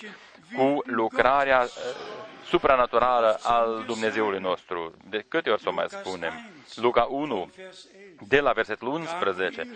[0.56, 2.18] cu lucrarea uh,
[2.48, 4.94] supranaturală al Dumnezeului nostru.
[5.08, 6.32] De câte ori să o mai spunem?
[6.74, 8.24] Luca 1, Vers 11.
[8.28, 9.68] de la versetul 11.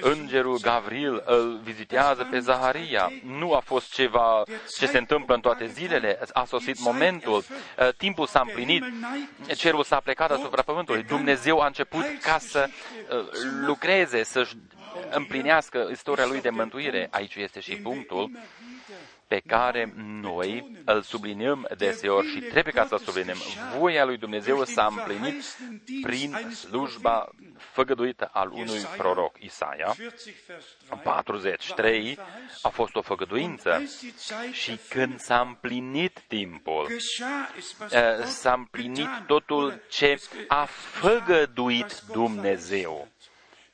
[0.00, 3.10] Îngerul Gavril îl vizitează pe Zaharia.
[3.24, 4.42] Nu a fost ceva
[4.78, 6.18] ce se întâmplă în toate zilele.
[6.32, 7.44] A sosit momentul.
[7.78, 8.84] Uh, Timpul s-a împlinit.
[9.56, 11.02] Cerul s-a plecat asupra pământului.
[11.02, 13.24] Dumnezeu a început ca să uh,
[13.66, 14.54] lucreze, să-și
[15.10, 17.08] împlinească istoria lui de mântuire.
[17.10, 18.30] Aici este și punctul
[19.32, 23.36] pe care noi îl subliniem deseori și trebuie ca să subliniem.
[23.78, 25.44] Voia lui Dumnezeu s-a împlinit
[26.02, 27.28] prin slujba
[27.58, 29.94] făgăduită al unui proroc, Isaia.
[31.02, 32.14] 40 Vers 3.
[32.14, 32.18] 43
[32.62, 33.82] a fost o făgăduință
[34.52, 39.80] și când s-a împlinit timpul, geschah es, was eh, Gott s-a împlinit getan totul oder
[39.88, 43.08] ce es ge- a făgăduit was Gott Dumnezeu.
[43.08, 43.22] verheißen hat.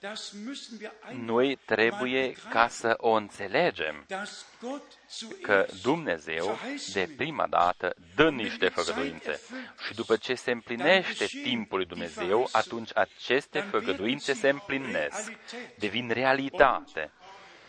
[0.01, 4.98] Das müssen wir einfach Noi trebuie mal ca begreifen, să o înțelegem dass Gott
[5.43, 7.17] că zuerst Dumnezeu verheißen de will.
[7.17, 9.41] prima dată dă niște făgăduințe
[9.87, 15.33] și după ce se împlinește timpul lui Dumnezeu, atunci aceste făgăduințe se împlinesc,
[15.79, 17.11] devin realitate.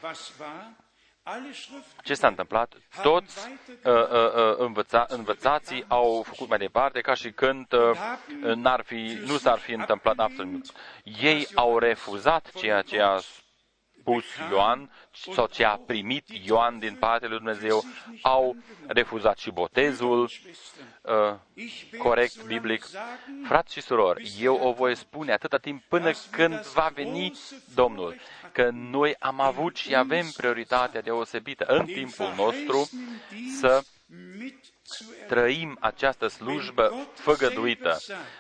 [0.02, 0.74] Was war,
[2.04, 2.74] ce s-a întâmplat?
[3.02, 3.48] Toți
[3.84, 9.20] uh, uh, uh, învăța, învățații au făcut mai departe ca și când uh, n-ar fi,
[9.26, 10.66] nu s-ar fi întâmplat absolut nimic.
[11.22, 13.20] Ei au refuzat ceea ce a
[14.00, 14.91] spus Ioan
[15.34, 17.84] sau ce a primit Ioan din partea lui Dumnezeu,
[18.22, 18.56] au
[18.88, 20.30] refuzat și botezul
[21.02, 21.36] uh,
[21.97, 22.86] corect, biblic.
[23.43, 27.34] Frați și surori, eu o voi spune atâta timp până când va veni
[27.76, 28.16] Domnul,
[28.52, 32.89] că noi am avut și avem prioritatea deosebită în timpul nostru
[33.60, 33.84] să
[35.28, 37.97] trăim această slujbă făgăduită.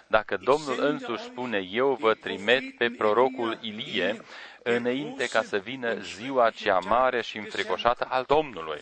[0.07, 4.21] Dacă Domnul însuși spune, eu vă trimit pe prorocul Ilie,
[4.63, 8.81] înainte ca să vină ziua cea mare și înfricoșată al Domnului.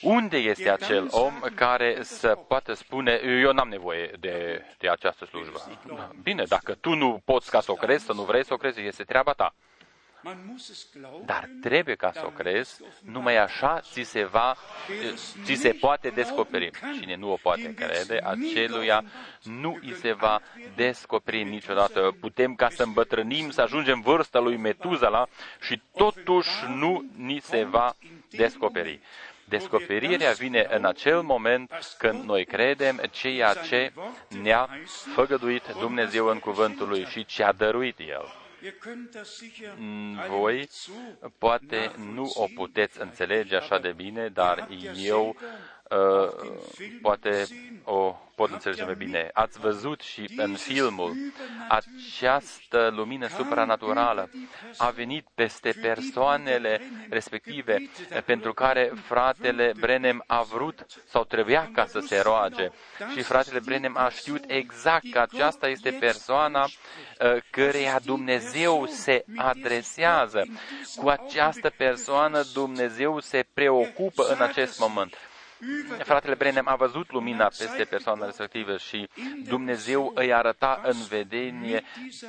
[0.00, 5.60] Unde este acel om care să poată spune, eu n-am nevoie de, de această slujbă?
[6.22, 8.80] Bine, dacă tu nu poți ca să o crezi, să nu vrei să o crezi,
[8.80, 9.54] este treaba ta.
[11.24, 14.56] Dar trebuie ca să o crezi, numai așa ți se, va,
[15.44, 16.70] ți se poate descoperi.
[17.00, 19.04] Cine nu o poate crede, aceluia
[19.42, 20.40] nu îi se va
[20.74, 22.16] descoperi niciodată.
[22.20, 25.28] Putem ca să îmbătrânim, să ajungem vârsta lui Metuzala
[25.60, 27.94] și totuși nu ni se va
[28.30, 29.00] descoperi.
[29.44, 33.92] Descoperirea vine în acel moment când noi credem ceea ce
[34.42, 34.68] ne-a
[35.14, 38.41] făgăduit Dumnezeu în cuvântul Lui și ce a dăruit El.
[39.76, 40.68] Mm, voi
[41.38, 45.34] poate nu o puteți înțelege așa de bine, dar eu uh,
[47.02, 47.46] poate
[47.84, 49.30] o pot înțelege mai bine.
[49.32, 51.16] Ați văzut și în filmul
[51.68, 54.30] această lumină supranaturală
[54.76, 56.80] a venit peste persoanele
[57.10, 57.90] respective
[58.24, 62.70] pentru care fratele Brenem a vrut sau trebuia ca să se roage.
[63.14, 70.46] Și fratele Brenem a știut exact că aceasta este persoana uh, căreia Dumnezeu se adresează.
[70.96, 75.16] Cu această persoană Dumnezeu se preocupă în acest moment.
[75.98, 79.08] Fratele Brenem a văzut lumina peste persoana respectivă și
[79.44, 81.82] Dumnezeu îi arăta în vedenie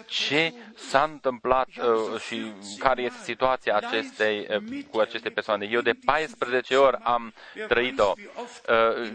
[0.05, 5.67] ce s-a întâmplat uh, și care este situația acestei, uh, cu aceste persoane.
[5.71, 7.33] Eu de 14 ori am
[7.67, 9.11] trăit-o uh,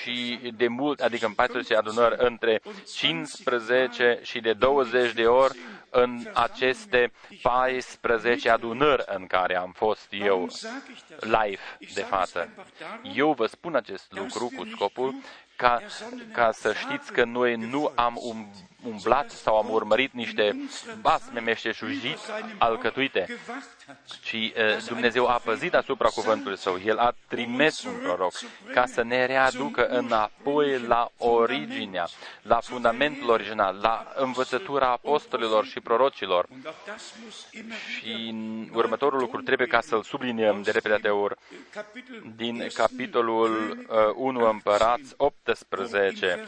[0.00, 2.62] și de mult, adică în 14 adunări, între
[2.94, 5.58] 15 și de 20 de ori
[5.96, 10.48] în aceste 14 adunări în care am fost eu
[11.20, 11.62] live
[11.94, 12.48] de față.
[13.14, 15.14] Eu vă spun acest lucru cu scopul
[15.56, 15.82] ca,
[16.32, 18.46] ca să știți că noi nu am un
[18.84, 20.68] umblat sau am urmărit niște
[21.00, 22.16] basme meșteșugii
[22.58, 23.26] alcătuite,
[24.22, 24.52] ci uh,
[24.86, 26.80] Dumnezeu a păzit asupra cuvântului său.
[26.84, 28.32] El a trimis un proroc
[28.72, 32.08] ca să ne readucă înapoi la originea,
[32.42, 36.48] la fundamentul original, la învățătura apostolilor și prorocilor.
[37.98, 38.34] Și
[38.72, 41.34] următorul lucru trebuie ca să-l subliniem de repede ori
[42.36, 46.44] din capitolul uh, 1 Împărați 18.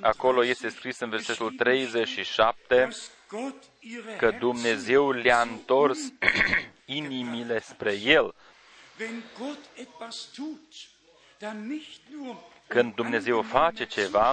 [0.00, 2.88] Acolo este scris în versetul 37
[4.18, 5.98] că Dumnezeu le-a întors
[6.86, 8.34] inimile spre El.
[12.66, 14.32] Când Dumnezeu face ceva,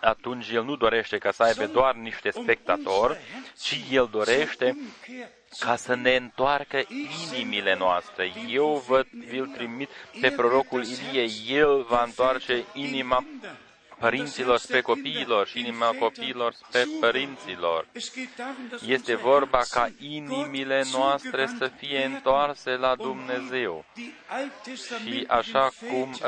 [0.00, 3.18] atunci El nu dorește ca să aibă doar niște spectatori,
[3.60, 4.76] ci El dorește
[5.58, 6.82] ca să ne întoarcă
[7.32, 8.32] inimile noastre.
[8.48, 9.90] Eu vă vi-l trimit
[10.20, 13.24] pe prorocul Ilie, El va întoarce inima
[14.00, 17.86] părinților spre copiilor și inima copiilor spre părinților.
[18.86, 23.84] Este vorba ca inimile noastre să fie întoarse la Dumnezeu.
[25.04, 26.18] Și așa cum, uh,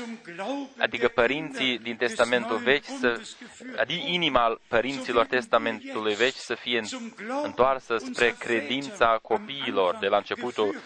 [0.00, 3.20] uh, adică părinții din Testamentul Vechi, să,
[3.76, 6.82] adică inima părinților Testamentului Vechi să fie
[7.42, 10.80] întoarsă spre credința copiilor de la începutul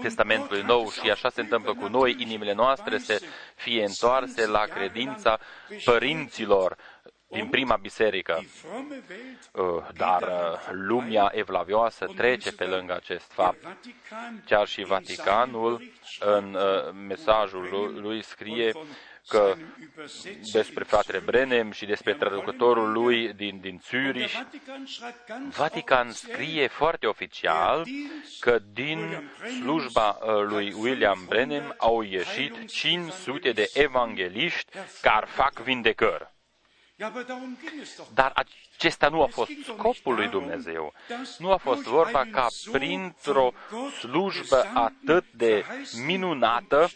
[0.00, 3.20] Testamentului Nou și așa se întâmplă cu noi, inimile noastre se
[3.54, 5.38] fie întoarse la credința
[5.84, 6.76] părinților
[7.28, 8.44] din prima biserică.
[9.52, 9.64] Uh,
[9.96, 13.66] dar uh, lumea evlavioasă trece pe lângă acest fapt.
[14.46, 15.82] Chiar și Vaticanul,
[16.20, 18.78] în uh, mesajul lui, scrie că
[20.52, 24.32] despre fratele Brenem și despre traducătorul lui din, din Zürich,
[25.56, 27.86] Vatican scrie foarte oficial
[28.40, 36.36] că din slujba uh, lui William Brenem au ieșit 500 de evangeliști care fac vindecări.
[38.14, 40.92] Dar acesta nu a fost scopul lui Dumnezeu.
[41.38, 43.52] Nu a fost vorba ca printr-o
[43.98, 45.64] slujbă atât de
[46.06, 46.88] minunată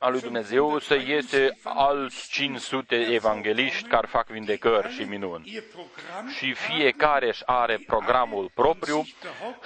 [0.00, 5.62] uh, a lui Dumnezeu să iese alți 500 evangeliști care fac vindecări și minuni.
[6.36, 9.06] Și fiecare își are programul propriu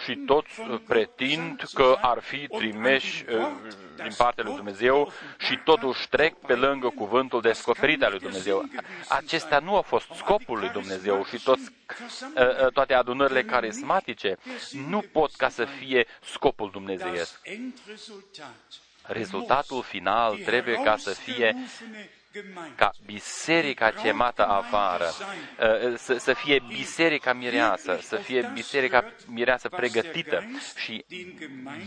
[0.04, 3.50] și toți pretind că ar fi trimeși uh,
[3.96, 8.64] din partea lui Dumnezeu și totuși trec pe lângă cuvântul descoperit al lui Dumnezeu.
[9.08, 14.36] Acesta nu a fost scopul lui Dumnezeu și toți, uh, uh, toate adunările carismatice
[14.88, 17.40] nu pot ca să fie scopul dumnezeiesc.
[19.06, 21.56] Rezultatul final trebuie ca să fie
[22.76, 25.10] ca biserica chemată afară,
[25.60, 30.44] uh, să, să fie biserica mireasă, să fie biserica mireasă pregătită
[30.76, 31.04] și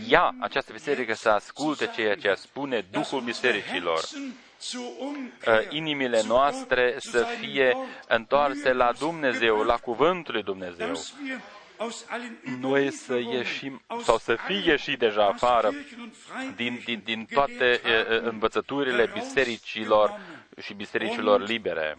[0.08, 4.00] ea, această biserică, să asculte ceea ce spune Duhul bisericilor.
[4.06, 7.76] Uh, inimile noastre să fie
[8.08, 10.94] întoarse la Dumnezeu, la Cuvântul lui Dumnezeu
[12.60, 15.70] noi să ieșim sau să fie ieșit deja afară
[16.56, 17.80] din, din, din toate
[18.22, 20.20] învățăturile bisericilor
[20.60, 21.96] și bisericilor libere.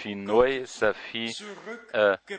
[0.00, 1.36] și noi să fi
[1.92, 2.36] uh,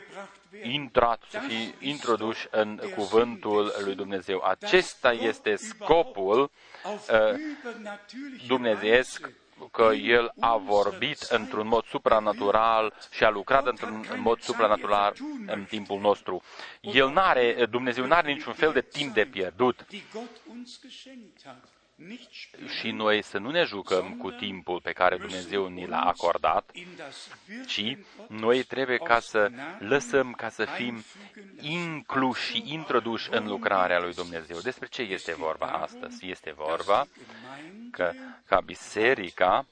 [0.63, 4.41] intrat, să fi introduși în cuvântul lui Dumnezeu.
[4.43, 6.51] Acesta este scopul
[6.83, 7.39] uh,
[8.47, 9.29] dumnezeiesc
[9.71, 15.15] că El a vorbit într-un mod supranatural și a lucrat într-un mod supranatural
[15.47, 16.41] în timpul nostru.
[16.81, 19.85] El n-are, Dumnezeu n-are niciun fel de timp de pierdut
[22.79, 26.71] și noi să nu ne jucăm cu timpul pe care Dumnezeu ni l-a acordat,
[27.67, 31.03] ci noi trebuie ca să lăsăm ca să fim
[31.61, 34.57] incluși și introduși în lucrarea lui Dumnezeu.
[34.59, 36.29] Despre ce este vorba astăzi?
[36.29, 37.07] Este vorba
[37.91, 38.11] că
[38.45, 39.65] ca biserica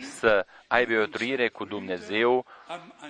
[0.00, 2.46] să aibă o trăire cu Dumnezeu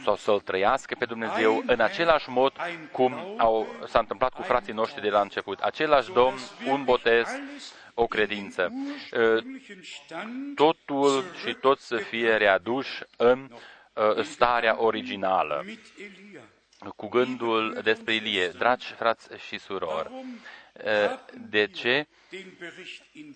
[0.05, 2.53] sau să-L trăiască pe Dumnezeu în același mod
[2.93, 5.61] cum au, s-a întâmplat cu frații noștri de la început.
[5.61, 6.38] Același Domn,
[6.68, 7.28] un botez,
[7.95, 8.72] o credință.
[10.55, 13.51] Totul și tot să fie readuși în
[14.22, 15.64] starea originală.
[16.97, 20.11] Cu gândul despre Ilie, dragi frați și surori,
[21.49, 22.07] de ce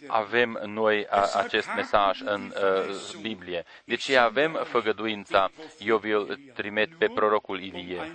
[0.07, 1.07] avem noi
[1.37, 2.53] acest mesaj în
[3.21, 3.65] Biblie?
[3.85, 8.13] De ce avem făgăduința, eu vi-l trimit pe prorocul Ilie,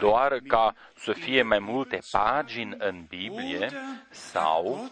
[0.00, 3.70] doar ca să fie mai multe pagini în Biblie
[4.10, 4.90] sau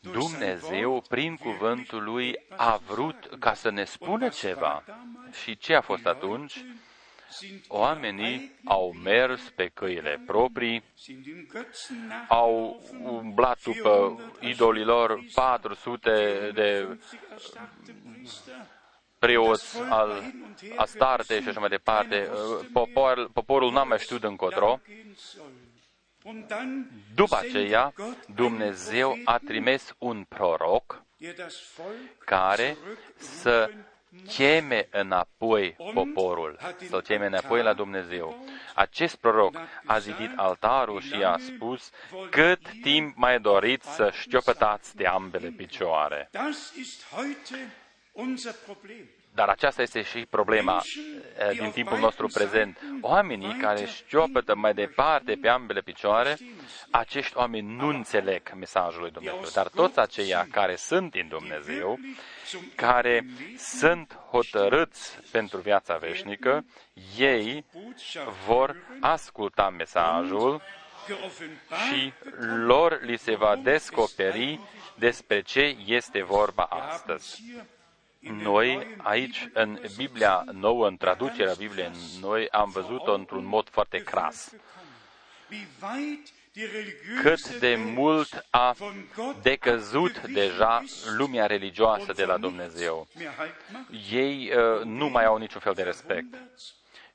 [0.00, 4.84] Dumnezeu, prin cuvântul lui, a vrut ca să ne spună ceva.
[5.42, 6.64] Și ce a fost atunci?
[7.68, 10.82] Oamenii au mers pe căile proprii,
[12.28, 16.98] au umblat după idolilor 400 de
[19.18, 20.22] preoți al
[20.76, 22.30] Astarte și așa mai departe.
[22.72, 24.80] Popor, poporul n-a mai știut încotro.
[27.14, 27.92] După aceea,
[28.34, 31.02] Dumnezeu a trimis un proroc
[32.18, 32.76] care
[33.16, 33.70] să
[34.28, 36.58] cheme înapoi poporul,
[36.88, 38.46] să-l cheme înapoi la Dumnezeu.
[38.74, 39.56] Acest proroc
[39.86, 41.90] a zidit altarul și a spus,
[42.30, 46.30] cât timp mai doriți să șchiopătați de ambele picioare.
[49.34, 50.82] Dar aceasta este și problema
[51.38, 52.78] eh, din timpul nostru prezent.
[53.00, 56.36] Oamenii care șchiopătă mai departe pe ambele picioare,
[56.90, 59.44] acești oameni nu înțeleg mesajul lui Dumnezeu.
[59.54, 61.98] Dar toți aceia care sunt în Dumnezeu,
[62.74, 63.26] care
[63.58, 66.64] sunt hotărâți pentru viața veșnică,
[67.16, 67.64] ei
[68.46, 70.62] vor asculta mesajul
[71.88, 72.12] și
[72.66, 74.60] lor li se va descoperi
[74.94, 77.42] despre ce este vorba astăzi.
[78.18, 81.90] Noi, aici, în Biblia nouă, în traducerea Bibliei,
[82.20, 84.52] noi am văzut-o într-un mod foarte cras.
[87.22, 88.76] Cât de mult a
[89.42, 90.82] decăzut deja
[91.16, 93.08] lumea religioasă de la Dumnezeu.
[94.10, 96.34] Ei uh, nu mai au niciun fel de respect.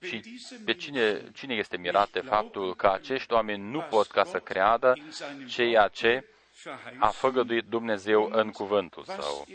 [0.02, 4.40] Și pe cine, cine este mirat de faptul că acești oameni nu pot ca să
[4.40, 4.94] creadă
[5.48, 6.24] ceea ce
[6.98, 9.48] a făgăduit Dumnezeu în cuvântul său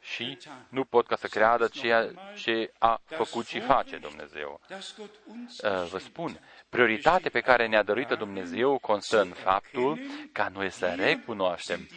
[0.00, 4.60] și nu pot ca să creadă ceea ce a făcut și face Dumnezeu.
[4.70, 6.40] Uh, vă spun,
[6.74, 9.98] prioritatea pe care ne-a dăruit Dumnezeu constă în faptul
[10.32, 11.88] ca noi să recunoaștem.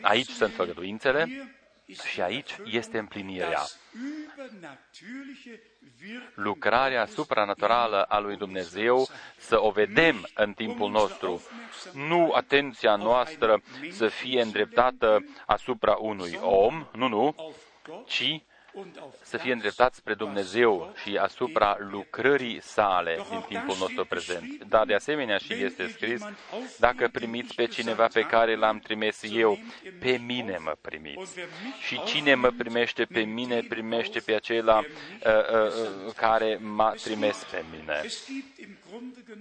[0.00, 1.50] Aici sunt făgăduințele
[2.10, 3.62] și aici este împlinirea
[6.34, 9.08] lucrarea supranaturală a lui Dumnezeu
[9.38, 11.42] să o vedem în timpul nostru.
[11.92, 17.34] Nu atenția noastră să fie îndreptată asupra unui om, nu, nu,
[18.06, 18.42] ci
[19.22, 24.64] să fie îndreptați spre Dumnezeu și asupra lucrării sale din timpul nostru prezent.
[24.68, 26.22] Dar de asemenea și este scris,
[26.78, 29.58] dacă primiți pe cineva pe care l-am trimis eu,
[30.00, 31.38] pe mine mă primiți.
[31.80, 34.84] Și cine mă primește pe mine, primește pe acela uh,
[36.06, 38.02] uh, care m-a trimis pe mine.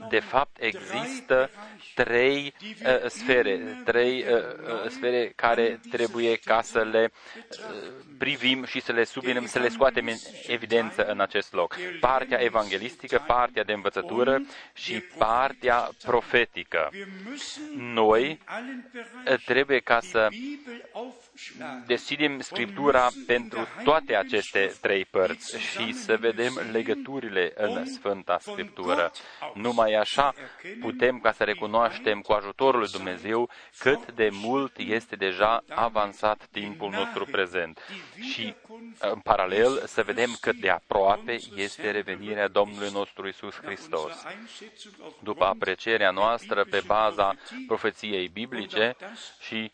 [0.09, 1.49] De fapt, există
[1.93, 7.11] trei uh, sfere, trei uh, uh, sfere care trebuie ca să le
[7.49, 10.17] uh, privim și să le subliniem, să le scoatem în
[10.47, 11.77] evidență în acest loc.
[11.99, 14.41] Partea evanghelistică, partea de învățătură
[14.73, 16.89] și partea profetică.
[17.75, 18.39] Noi
[19.31, 20.27] uh, trebuie ca să
[21.85, 29.11] decidem Scriptura pentru toate aceste trei părți și să vedem legăturile în Sfânta Scriptură.
[29.53, 30.33] Numai așa
[30.79, 36.89] putem ca să recunoaștem cu ajutorul lui Dumnezeu cât de mult este deja avansat timpul
[36.89, 37.79] nostru prezent
[38.31, 38.55] și
[38.99, 44.13] în paralel să vedem cât de aproape este revenirea Domnului nostru Isus Hristos.
[45.23, 47.35] După aprecierea noastră pe baza
[47.67, 48.95] profeției biblice
[49.39, 49.71] și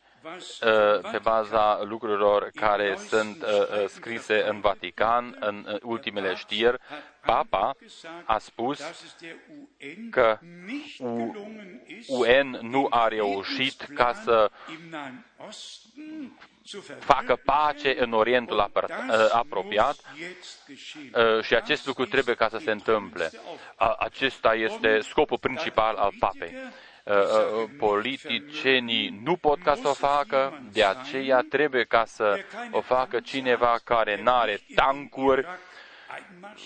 [1.12, 3.46] pe baza lucrurilor care sunt
[3.88, 6.78] scrise în Vatican, în ultimele știri,
[7.26, 7.76] Papa
[8.26, 8.82] a spus
[10.10, 10.40] că
[12.08, 14.52] UN nu a reușit ca să
[17.00, 18.72] facă pace în Orientul
[19.32, 19.96] apropiat
[21.42, 23.32] și acest lucru trebuie ca să se întâmple.
[24.00, 26.54] Acesta este scopul principal al papei
[27.78, 32.40] politicienii nu pot ca să o facă, de aceea trebuie ca să
[32.72, 35.46] o facă cineva care nu are tancuri,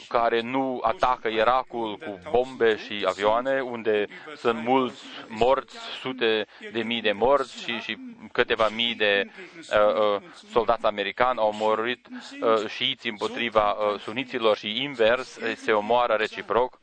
[0.08, 4.06] care nu atacă Irakul cu bombe și avioane, unde
[4.36, 7.98] sunt mulți morți, sute de mii de morți și, și
[8.32, 14.84] câteva mii de uh, uh, soldați americani au murit uh, șiiți împotriva uh, suniților și
[14.84, 16.80] invers, se omoară reciproc.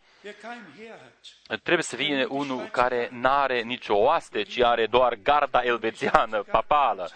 [1.63, 7.11] Trebuie să fie unul care n-are nicio oaste, ci are doar garda elvețiană, papală.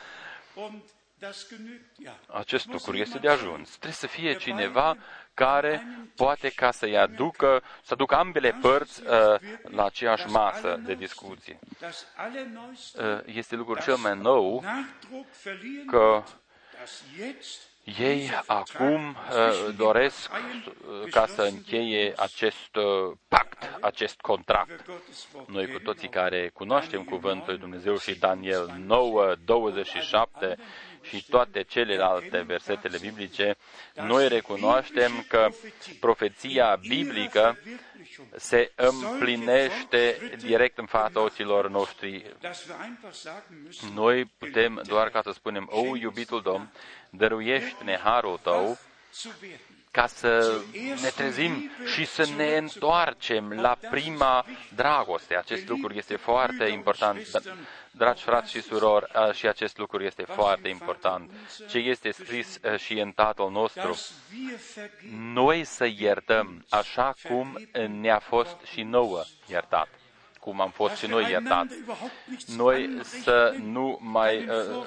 [2.26, 3.68] Acest lucru este de ajuns.
[3.68, 4.96] Trebuie să fie cineva
[5.34, 9.08] care poate ca să-i aducă, să aducă ambele părți uh,
[9.62, 11.58] la aceeași masă de discuție.
[12.94, 14.64] Uh, este lucrul cel mai nou
[15.86, 16.22] că
[17.86, 24.90] ei acum uh, doresc uh, ca să încheie acest uh, pact, acest contract.
[25.46, 30.56] Noi cu toții care cunoaștem cuvântul lui Dumnezeu și Daniel 9, 27
[31.02, 33.56] și toate celelalte versetele biblice,
[33.94, 35.48] noi recunoaștem că
[36.00, 37.58] profeția biblică
[38.36, 42.36] se împlinește direct în fața ochilor noștri.
[43.94, 46.72] Noi putem doar ca să spunem, o, iubitul Domn,
[47.16, 48.78] dăruiește-ne harul tău
[49.90, 50.60] ca să
[51.02, 54.44] ne trezim și să ne întoarcem la prima
[54.74, 55.36] dragoste.
[55.36, 57.42] Acest lucru este foarte important.
[57.90, 61.30] Dragi frați și surori, și acest lucru este foarte important.
[61.68, 63.98] Ce este scris și în Tatăl nostru,
[65.18, 67.68] noi să iertăm așa cum
[68.00, 69.88] ne-a fost și nouă iertat
[70.46, 71.74] cum am fost și noi iertați.
[72.56, 74.86] Noi să nu, mai, uh,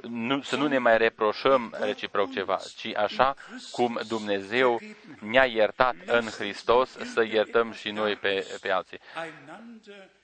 [0.00, 3.34] nu, să nu ne mai reproșăm reciproc ceva, ci așa
[3.70, 4.80] cum Dumnezeu
[5.20, 8.98] ne-a iertat în Hristos, să iertăm și noi pe, pe alții.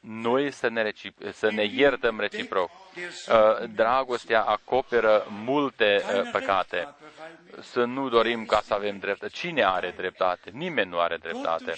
[0.00, 2.70] Noi să ne, recipro- să ne iertăm reciproc.
[2.96, 6.94] Uh, dragostea acoperă multe uh, păcate.
[7.60, 9.32] Să nu dorim ca să avem dreptate.
[9.32, 10.50] Cine are dreptate?
[10.52, 11.74] Nimeni nu are dreptate.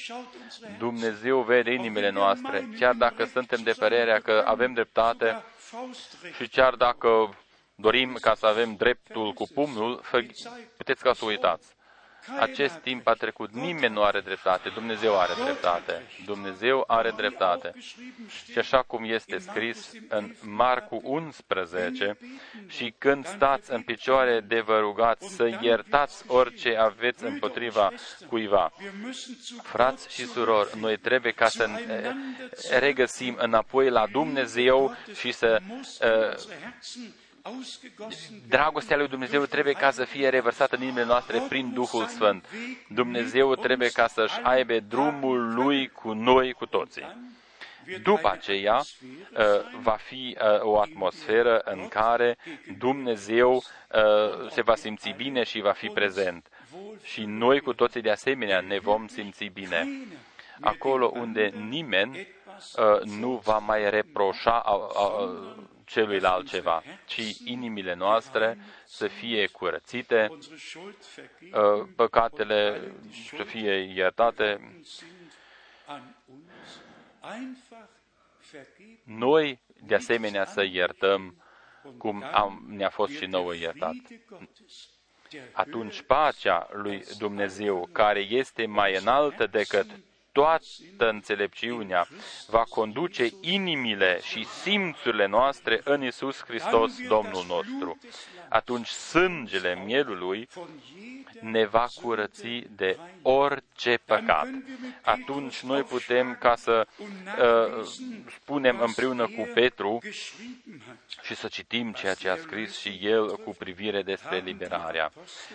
[0.78, 5.44] Dumnezeu vede inimile noastre, chiar dacă suntem de părerea că avem dreptate
[6.36, 7.38] și chiar dacă
[7.74, 10.02] dorim ca să avem dreptul cu pumnul,
[10.76, 11.75] puteți ca să uitați.
[12.40, 16.02] Acest timp a trecut, nimeni nu are dreptate, Dumnezeu are dreptate.
[16.24, 17.72] Dumnezeu are dreptate.
[18.50, 22.18] Și așa cum este scris în Marcu 11,
[22.66, 27.92] și când stați în picioare de vă rugați să iertați orice aveți împotriva
[28.28, 28.72] cuiva.
[29.62, 31.68] Frați și surori, noi trebuie ca să
[32.78, 35.58] regăsim înapoi la Dumnezeu și să
[36.00, 36.36] uh,
[38.48, 42.47] Dragostea lui Dumnezeu trebuie ca să fie revărsată în inimile noastre prin Duhul Sfânt.
[42.89, 47.35] Dumnezeu trebuie ca să-și aibă drumul lui cu noi, cu toții.
[48.02, 49.44] După aceea uh,
[49.81, 52.36] va fi uh, o atmosferă în care
[52.78, 56.47] Dumnezeu uh, se va simți bine și va fi prezent.
[57.02, 59.89] Și noi cu toții de asemenea ne vom simți bine.
[60.60, 62.28] Acolo unde nimeni
[63.18, 64.62] nu va mai reproșa
[65.86, 72.92] celuilalt ceva, ci inimile noastre să fie curățite, unsere Schuld vergeben uh, păcatele
[73.36, 75.32] să fie iertate, sind
[75.86, 76.80] an uns
[77.20, 77.88] einfach
[78.50, 78.98] vergeben.
[79.04, 81.42] noi de asemenea să iertăm
[81.98, 83.94] cum am, ne-a fost și nouă iertat.
[84.04, 84.88] Friede Gottes,
[85.30, 89.86] der Atunci pacea lui Dumnezeu, care este mai înaltă decât
[90.36, 92.08] toată înțelepciunea,
[92.46, 97.98] va conduce inimile și simțurile noastre în Isus Hristos, Domnul nostru.
[98.48, 104.48] Atunci sângele mielului von jeder ne va curăți de orice păcat.
[105.02, 107.86] Atunci noi putem ca să uh,
[108.40, 111.24] spunem împreună cu Petru geschrieben hat.
[111.24, 115.12] și să citim ceea ce a scris și el cu privire despre liberarea.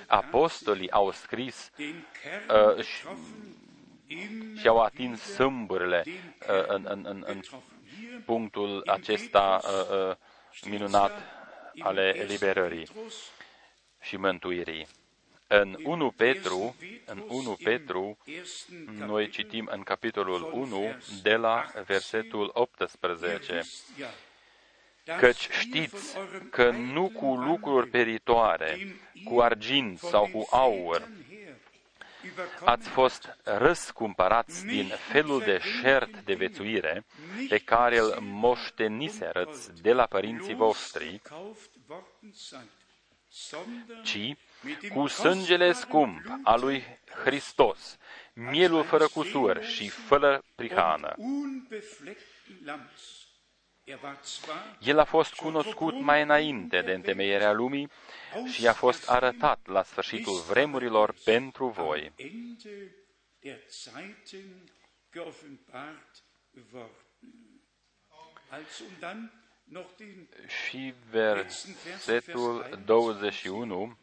[0.08, 3.06] Apostolii au scris Den Kern uh, și,
[4.16, 7.70] getroffen, immer și au atins sâmburile uh, în, în, în, în getroffen.
[8.00, 10.16] Hier punctul acesta uh, uh,
[10.70, 11.12] minunat
[11.80, 13.32] ale eliberării Petrus,
[14.02, 14.88] și mântuirii.
[15.48, 16.76] În 1 Petru,
[17.06, 23.62] în 1 Petru, ersten noi citim în capitolul 1 de la versetul 18.
[23.98, 24.08] ja,
[25.04, 28.78] dass Căci ihr știți von eurem că nu cu lucruri peritoare,
[29.24, 31.10] cu argint sau cu aur,
[32.65, 37.06] ați fost răscumpărați din felul de șert de vețuire
[37.49, 41.22] pe care îl moșteniserăți de la părinții voștri,
[44.03, 44.35] ci
[44.93, 46.84] cu sângele scump al lui
[47.23, 47.98] Hristos,
[48.34, 51.15] mielul fără cusur și fără prihană.
[54.80, 57.90] El a fost cunoscut mai înainte de întemeierea lumii
[58.52, 62.12] și a fost arătat la sfârșitul vremurilor pentru voi.
[70.48, 73.98] Și versetul 21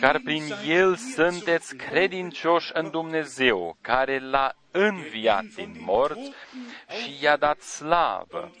[0.00, 6.32] Car prin El sunteți credincioși în Dumnezeu, care l-a înviat din morți
[6.88, 8.52] și i-a dat slavă,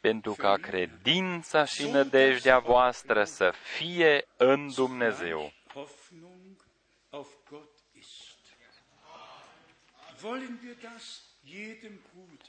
[0.00, 5.52] pentru ca credința și nădejdea voastră să fie în Dumnezeu.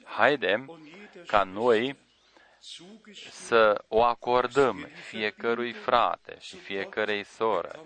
[0.04, 0.80] Haidem
[1.26, 1.96] ca noi
[3.30, 7.84] să o acordăm fiecărui frate și fiecărei soră,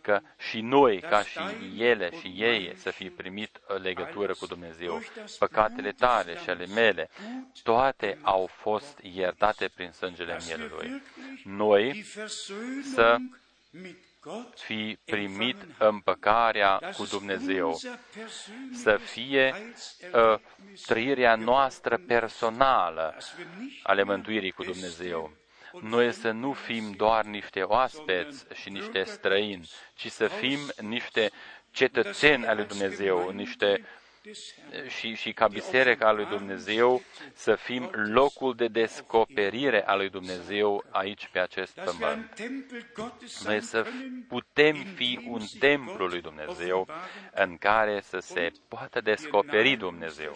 [0.00, 1.40] că și noi, ca și
[1.78, 5.02] ele și ei, să fi primit o legătură cu Dumnezeu.
[5.38, 7.10] Păcatele tale și ale mele,
[7.62, 11.02] toate au fost iertate prin sângele mielului.
[11.44, 12.04] Noi
[12.94, 13.16] să
[14.54, 17.78] fi primit împăcarea cu Dumnezeu,
[18.72, 19.54] să fie
[20.14, 20.38] uh,
[20.86, 23.16] trăirea noastră personală
[23.82, 25.32] ale mântuirii cu Dumnezeu.
[25.80, 31.30] Noi să nu fim doar niște oaspeți și niște străini, ci să fim niște
[31.70, 33.84] cetățeni ale Dumnezeu, niște
[34.88, 40.84] și, și ca biserica a lui Dumnezeu să fim locul de descoperire a lui Dumnezeu
[40.90, 42.42] aici pe acest pământ.
[43.44, 43.86] Noi să
[44.28, 46.88] putem fi un templu lui Dumnezeu
[47.34, 50.32] în care să se poată descoperi Dumnezeu.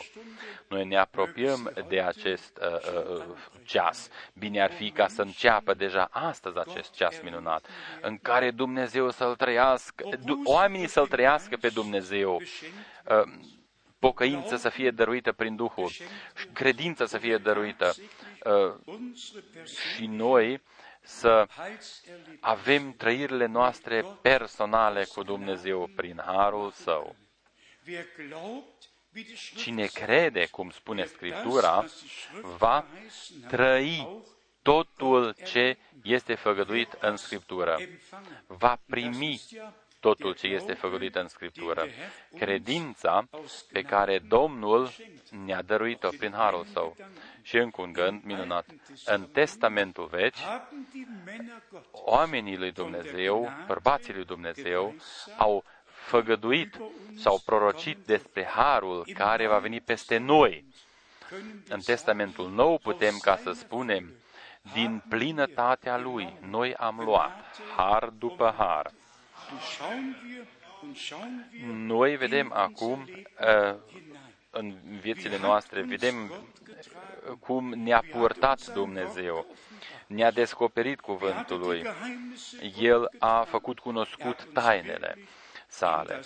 [0.68, 3.24] Noi ne apropiem de acest uh, uh,
[3.64, 4.08] ceas.
[4.34, 7.66] Bine ar fi ca să înceapă deja astăzi acest ceas minunat,
[8.00, 10.04] în care Dumnezeu să-L trăiască,
[10.44, 13.22] oamenii să-L trăiască pe Dumnezeu, uh,
[13.98, 15.90] pocăință să fie dăruită prin Duhul,
[16.52, 17.94] credință să fie dăruită
[19.94, 20.62] și noi
[21.00, 21.46] să
[22.40, 27.16] avem trăirile noastre personale cu Dumnezeu prin Harul Său.
[29.56, 31.84] Cine crede, cum spune Scriptura,
[32.40, 32.86] va
[33.48, 34.24] trăi
[34.62, 37.78] totul ce este făgăduit în Scriptură.
[38.46, 39.40] Va primi
[40.06, 41.86] totul ce este făgăduit în Scriptură.
[42.38, 43.28] Credința
[43.72, 44.90] pe care Domnul
[45.44, 46.96] ne-a dăruit-o prin Harul Său.
[47.42, 48.66] Și încă un gând minunat.
[49.04, 50.36] În Testamentul Vechi,
[51.90, 54.94] oamenii lui Dumnezeu, bărbații lui Dumnezeu,
[55.36, 56.80] au făgăduit
[57.16, 60.64] sau prorocit despre Harul care va veni peste noi.
[61.68, 64.12] În Testamentul Nou putem ca să spunem,
[64.72, 68.90] din plinătatea Lui, noi am luat har după har.
[71.74, 73.08] Noi vedem acum
[74.50, 76.32] în viețile noastre, vedem
[77.40, 79.46] cum ne-a purtat Dumnezeu,
[80.06, 81.86] ne-a descoperit cuvântul Lui,
[82.78, 85.18] El a făcut cunoscut tainele
[85.66, 86.20] sale,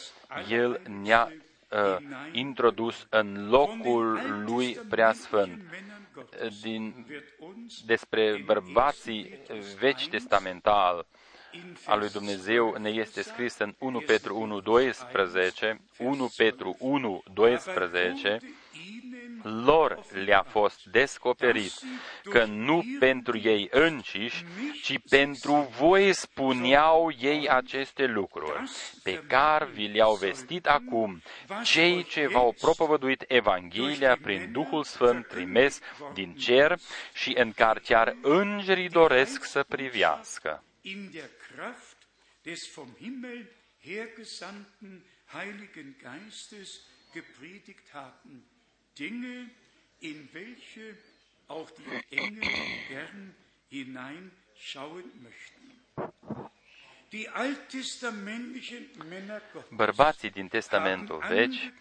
[0.49, 1.33] El ne-a
[1.69, 1.97] uh,
[2.33, 5.63] introdus în locul lui preasfânt.
[6.61, 7.07] Din,
[7.87, 9.39] despre bărbații
[9.79, 11.07] vechi testamental
[11.85, 18.39] al lui Dumnezeu ne este scris în 1 Petru 1, 12, 1 Petru 1, 12,
[19.43, 21.73] lor le-a fost descoperit
[22.23, 24.45] că nu pentru ei înșiși,
[24.83, 28.71] ci pentru voi spuneau ei aceste lucruri,
[29.03, 31.23] pe care vi le-au vestit acum
[31.63, 35.79] cei ce v-au propovăduit Evanghelia prin Duhul Sfânt trimis
[36.13, 36.79] din cer
[37.13, 40.65] și în care chiar îngerii doresc să privească.
[41.61, 41.99] Kraft
[42.47, 43.47] des vom Himmel
[43.81, 48.43] hergesandten Heiligen Geistes gepredigt haben.
[48.99, 49.51] Dinge,
[50.01, 50.97] in welche
[51.49, 52.49] auch die Engel
[52.89, 53.35] gern
[53.69, 55.60] hineinschauen möchten.
[59.69, 61.73] Bărbații din Testamentul Vechi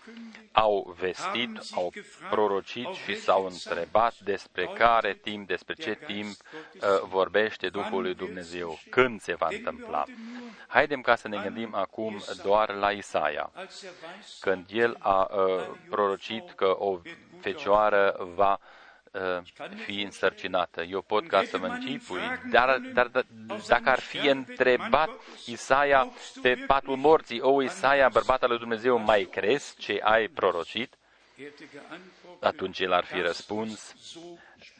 [0.51, 1.93] au vestit, au
[2.29, 8.79] prorocit și s-au întrebat despre care timp, despre ce timp uh, vorbește Duhul lui Dumnezeu,
[8.89, 10.05] când se va întâmpla.
[10.67, 15.29] Haidem ca să ne gândim acum doar la Isaia, als er weiß, când el a
[15.31, 17.01] uh, prorocit că o
[17.39, 18.78] fecioară va uh,
[19.85, 20.81] fi însărcinată.
[20.83, 22.21] Eu pot ca să mă închipui,
[22.51, 23.25] dar, dar, dar
[23.67, 25.09] dacă ar fi întrebat
[25.45, 26.07] Isaia
[26.41, 30.93] pe patul morții, o Isaia, bărbatul lui Dumnezeu, mai crezi ce ai prorocit?
[31.39, 34.19] hätte geantwortet, Atunci el ar fi răspuns, so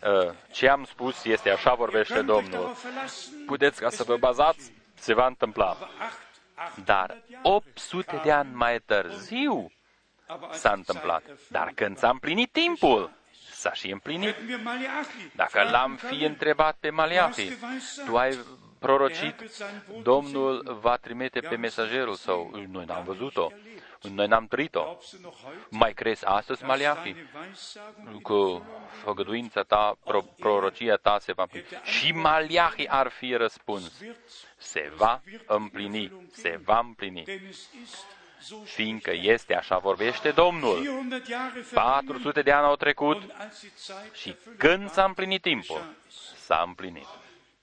[0.09, 2.51] "Uh, ce am spus este așa vorbește könnt euch Domnul.
[2.59, 5.69] darauf verlassen, Puteți ca să vă bazați, se va întâmpla.
[5.69, 6.19] acht,
[6.55, 9.71] acht, Dar 800 de ani mai târziu
[10.27, 11.21] aber als s-a die întâmplat.
[11.21, 13.11] Zeit erfüllt Dar când s-a împlinit timpul,
[13.59, 14.33] s-a și împlinit.
[14.33, 17.51] Hätten wir Malachi Dacă fragen l-am fi können, întrebat pe Maliahi,
[18.05, 18.37] tu ai
[18.79, 19.35] prorocit,
[20.03, 22.67] Domnul va trimite pe mesagerul său.
[22.71, 23.47] Noi n-am văzut-o.
[24.01, 24.81] Noi n-am trăit-o.
[24.81, 27.13] glaubst du noch heute, Mai crezi astăzi, Maliahi?
[27.13, 28.65] deine Weissagung Cu
[29.03, 31.65] făgăduința ta, pro, prorocia ta se va împlini.
[31.83, 34.03] Și Maliahi ar fi răspuns.
[34.57, 37.23] Se va împlini, se va împlini.
[38.39, 40.75] Denn es ist so Fiindcă este așa vorbește Domnul.
[40.75, 44.83] 400 Jahre vergangen 400 de ani au trecut und als die Zeit și erfüllt când
[44.83, 45.81] war, s-a împlinit timpul,
[46.35, 47.07] s-a împlinit.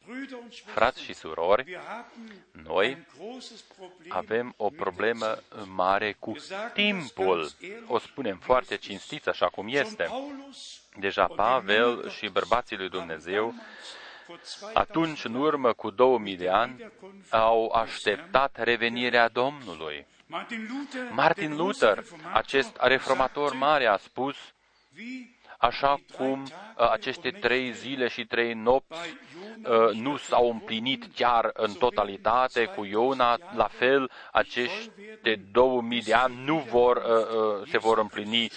[0.07, 2.33] Brüder und Schwestern, Frați și surori, wir haben
[2.65, 5.67] noi ein großes Problem avem o mit der problemă Zeit.
[5.67, 6.37] mare cu
[6.73, 7.51] timpul.
[7.87, 10.03] O spunem foarte cinstit așa cum Schon este.
[10.03, 13.55] Paulus Deja und die Pavel Männer și bărbații lui Dumnezeu,
[14.27, 16.93] vor 2000 atunci, în urmă cu 2000 de ani,
[17.31, 20.07] au așteptat revenirea Domnului.
[20.29, 24.37] Martin Luther, Martin der große Luther, Reformator, acest reformator sagte, mare, a spus,
[24.97, 29.17] wie așa cum uh, aceste trei zile și trei nopți
[29.65, 36.45] uh, nu s-au împlinit chiar în totalitate cu Iona, la fel aceste 2000 de ani
[36.45, 38.51] nu vor, uh, uh, se vor împlini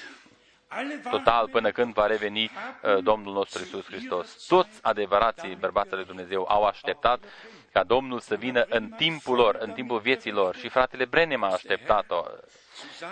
[0.67, 4.45] alle total wahren până când va reveni uh, Domnul nostru Isus Hristos.
[4.47, 7.23] Toți adevărații bărbații lui Dumnezeu au așteptat
[7.71, 10.55] ca Domnul să vină în timpul lor, în timpul vieții lor.
[10.55, 12.23] Și fratele Brenem a așteptat-o,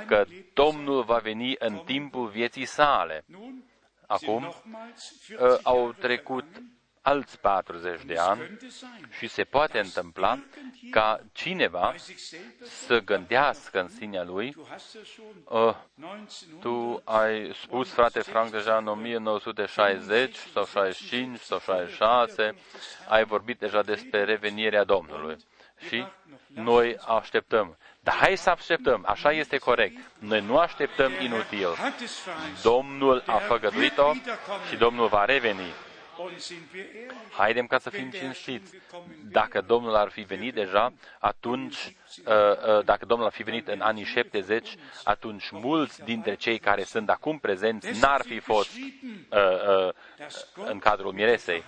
[0.07, 3.23] că Domnul va veni în timpul vieții sale.
[3.25, 3.63] Nun
[4.07, 6.76] Acum nochmals 40 uh, au Jahre trecut vergangen.
[7.07, 10.39] Alți 40 de ani Könnte sein, și se poate întâmpla
[10.91, 15.75] ca cineva bei sich selber să gândească în sinea lui, Du hast ja schon uh,
[15.95, 22.55] 1900 tu ai spus, frate Frank, deja în 1960 sau 65 sau 66,
[23.07, 25.37] ai vorbit deja despre revenirea Domnului.
[25.87, 26.05] Și
[26.47, 27.77] noi așteptăm.
[27.99, 29.97] Dar hai să așteptăm, așa este corect.
[30.19, 31.73] Noi nu așteptăm inutil.
[31.75, 32.71] hat es verheißen.
[32.71, 34.13] Domnul a făgăduit-o
[34.69, 35.73] și Domnul va reveni.
[36.17, 38.75] Und sind wir ehrlich, Haidem ca să fim cinstiți.
[39.31, 41.95] Dacă Domnul ar fi venit deja, atunci,
[42.25, 46.83] uh, uh, dacă Domnul ar fi venit în anii 70, atunci mulți dintre cei care
[46.83, 49.39] sunt acum prezenți n-ar fi fost uh,
[49.87, 49.93] uh,
[50.55, 51.63] în cadrul miresei.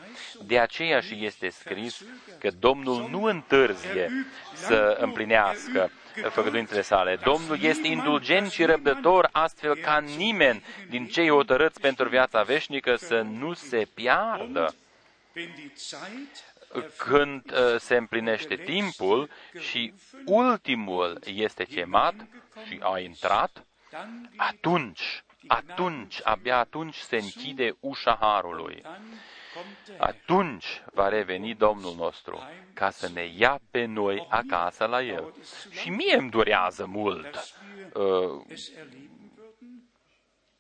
[0.46, 2.04] De aceea și este scris
[2.40, 4.10] că Domnul nu întârzie
[4.54, 5.92] să împlinească
[6.28, 7.20] făgăduințele sale.
[7.24, 13.22] Domnul este indulgent și răbdător, astfel ca nimeni din cei hotărâți pentru viața veșnică să
[13.22, 14.74] nu se piardă
[15.36, 16.44] wenn die Zeit
[16.98, 19.30] când uh, se împlinește timpul
[19.60, 19.94] și
[20.26, 22.14] ultimul este chemat
[22.68, 28.84] și a intrat, dann atunci, atunci, abia atunci se închide ușa harului.
[29.60, 32.40] Dann kommt der Atunci va reveni Domnul nostru
[32.74, 35.34] ca să ne ia pe noi acasă la El.
[35.72, 37.32] Și mie îmi durează mult.
[37.32, 39.90] dass wir Uh, es erleben würden.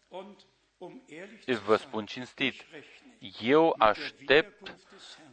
[0.07, 0.37] Und
[0.77, 4.77] um ehrlich zu vă sein, spun cinstit, rechne eu aștept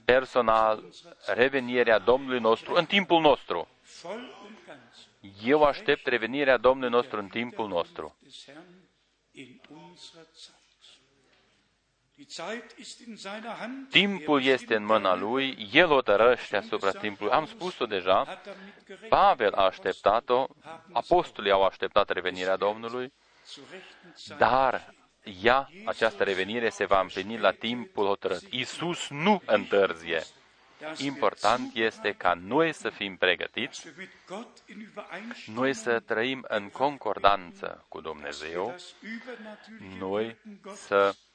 [0.05, 0.85] personal
[1.27, 3.69] revenirea Domnului nostru în timpul nostru.
[4.03, 5.09] voll und ganz
[5.45, 8.17] Eu aștept revenirea Domnului nostru în timpul nostru.
[13.91, 15.21] Timpul Er este în bestimmt mâna darüber.
[15.21, 17.33] lui, el o tărăște asupra timpului.
[17.33, 19.09] Am spus-o deja, Hat damit gerechnet.
[19.09, 20.47] Pavel a așteptat-o,
[20.93, 23.13] apostolii au așteptat revenirea Domnului,
[23.47, 24.39] Zur rechten Zeit.
[24.39, 24.95] dar
[25.43, 28.43] ea, această revenire, se va împlini la timpul hotărât.
[28.51, 30.23] Iisus nu întârzie.
[30.79, 35.59] dass wir Important este ca noi să fim pregătiți, dass wir mit Gott in Übereinstimmung
[35.59, 40.97] noi să trăim în concordanță cu dass wir Dumnezeu, das übernatürliche noi Wirken Gottes să
[40.97, 41.26] persönlich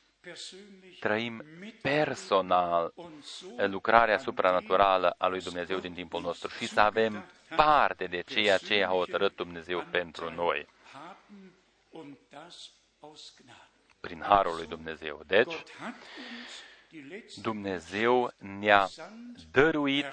[0.99, 6.79] trăim mit personal und so lucrarea supranaturală a lui Dumnezeu din timpul nostru și să
[6.79, 7.25] avem
[7.55, 11.53] parte de ceea ce a hotărât Dumnezeu pentru noi, haben
[11.89, 12.69] und das
[12.99, 13.69] aus Gnade.
[13.99, 15.21] prin harul lui Dumnezeu.
[15.27, 15.63] Deci,
[16.91, 18.89] Gott hat uns die letzte Dumnezeu ne-a
[19.51, 20.05] dăruit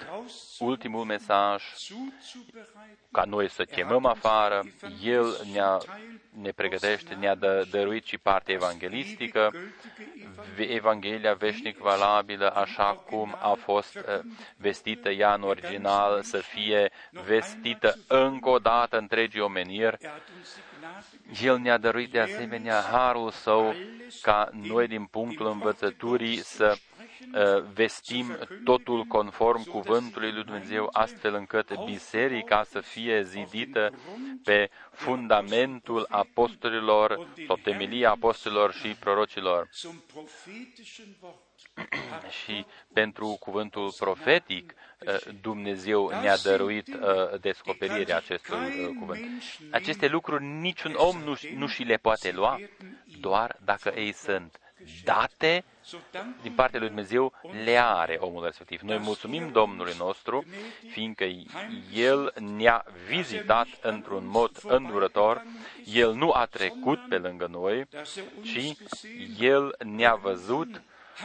[0.59, 4.63] ultimul mesaj zuzubereiten, ca noi să chemăm afară,
[5.03, 5.77] El ne-a,
[6.41, 9.53] ne pregătește, ne-a dă, dăruit și partea evanghelistică,
[10.57, 14.19] Evanghelia veșnic valabilă, așa cum a fost uh,
[14.57, 19.97] vestită ea în original, să fie vestită încă o dată întregii omeniri.
[20.89, 23.75] Er hat uns die Gnade El ne-a dăruit de asemenea harul său
[24.21, 26.77] ca noi din punctul învățăturii să
[27.33, 33.93] uh, vestim totul conform cuvântului lui Dumnezeu, astfel încât biserica să fie zidită
[34.43, 39.69] pe fundamentul apostolilor sau temelia apostolilor și prorocilor.
[39.71, 41.47] zum prophetischen Wort
[42.43, 44.88] Și pentru cuvântul profetic, uh,
[45.41, 49.19] Dumnezeu ne-a dăruit uh, descoperirea acestui uh, cuvânt.
[49.71, 52.59] Aceste lucruri niciun om nu, nu și le poate lua,
[53.19, 54.59] doar dacă ei sunt
[55.03, 58.81] date so danken din partea lui Dumnezeu, le are omul respectiv.
[58.81, 60.45] Noi mulțumim Domnului nostru,
[60.91, 61.25] fiindcă
[61.93, 65.43] El ne-a vizitat într-un mod îndurător,
[65.93, 70.81] El nu a trecut pe lângă noi, dass er uns ci gesehen El ne-a văzut,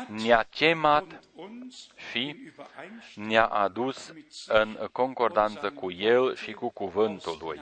[0.08, 4.12] ne-a chemat uns și in Übereinstimmung ne-a adus
[4.48, 7.60] în concordanță cu El și cu cuvântul Lui.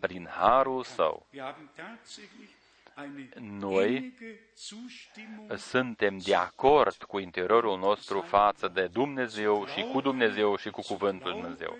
[0.00, 2.50] Prin harul Său, Wir haben tatsächlich
[2.96, 3.28] eine
[3.58, 10.56] Noi innige Zustimmung suntem de acord cu interiorul nostru față de Dumnezeu și cu Dumnezeu
[10.56, 11.76] și cu cuvântul lui Dumnezeu.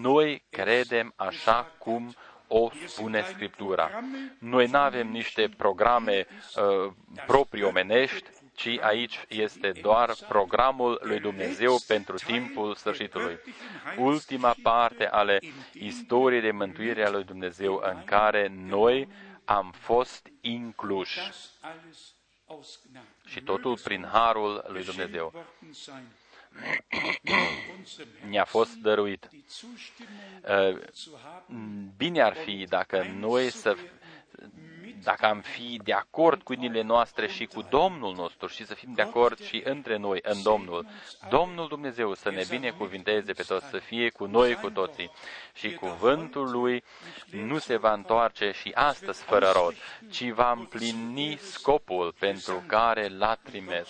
[0.00, 2.14] Noi credem așa cum
[2.48, 3.90] o spune Scriptura.
[4.38, 6.26] Noi nu avem niște programe
[6.56, 6.92] uh,
[7.26, 13.38] proprii omenești, ci aici este doar programul lui Dumnezeu pentru timpul sfârșitului.
[13.98, 15.38] Ultima parte ale
[15.72, 19.08] istoriei de mântuire a lui Dumnezeu în care noi
[19.44, 21.16] am fost incluși.
[21.16, 22.14] das alles
[22.46, 23.06] aus Gnade.
[23.26, 26.06] Și totul prin harul lui Dumnezeu Worten sein.
[27.78, 29.28] Unserem ne-a fost dăruit.
[29.30, 33.76] die Zustimmung Uh, zu haben, Bine ar fi dacă noi să
[35.02, 38.92] dacă am fi de acord cu inimile noastre și cu Domnul nostru și să fim
[38.94, 40.86] de acord și între noi în Domnul.
[41.30, 45.10] Domnul Dumnezeu să ne binecuvinteze pe toți, să fie cu noi cu toții.
[45.54, 46.84] Și cuvântul Lui
[47.30, 49.74] nu se va întoarce și astăzi fără rod,
[50.10, 53.88] ci va împlini scopul pentru care l-a trimis.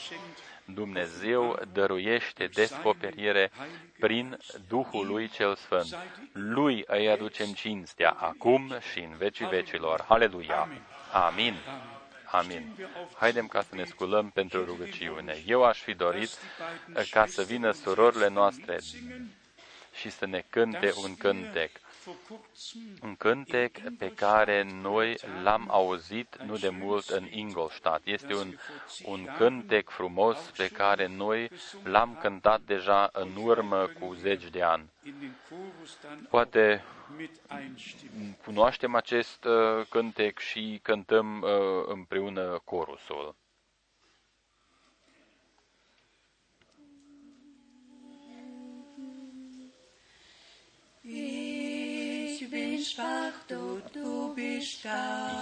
[0.75, 3.51] Dumnezeu dăruiește descoperire
[3.99, 4.39] prin
[4.69, 5.97] Duhul Lui cel Sfânt.
[6.33, 10.05] Lui îi aducem cinstea acum și în vecii vecilor.
[10.09, 10.69] Haleluia!
[11.13, 11.55] Amin!
[12.31, 12.77] Amin.
[13.17, 15.43] Haidem ca să ne sculăm pentru rugăciune.
[15.47, 16.31] Eu aș fi dorit
[16.95, 18.79] eh, ca să vină surorile noastre
[19.95, 21.71] și să ne cânte un cântec.
[22.09, 28.07] Vor kurzem Un cântec pe care noi l-am auzit nu de mult în Ingolstadt.
[28.07, 28.55] Este un,
[29.05, 31.51] un cântec frumos pe care noi
[31.83, 34.91] l-am cântat deja în urmă cu zeci de ani.
[35.05, 36.85] in den Chorus dann Poate
[37.17, 38.37] mit einstimmen.
[38.45, 41.49] cunoaștem acest uh, cântec și cântăm uh,
[41.87, 43.35] împreună corusul.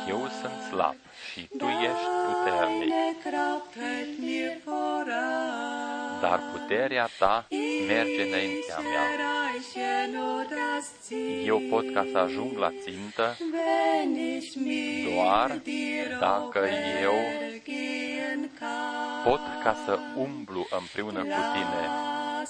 [0.09, 0.95] Eu sunt slab
[1.33, 6.21] și tu ești puternic, Deine Kraft hält mir voran.
[6.21, 7.47] dar puterea ta
[7.87, 9.03] merge Ich înaintea mea.
[9.15, 15.51] erreiche nur das Ziel, Eu pot ca să ajung la țintă wenn ich mit doar
[15.63, 17.17] dir dacă auch eu
[17.65, 19.23] gehen kann.
[19.25, 21.83] pot ca să umblu împreună cu tine.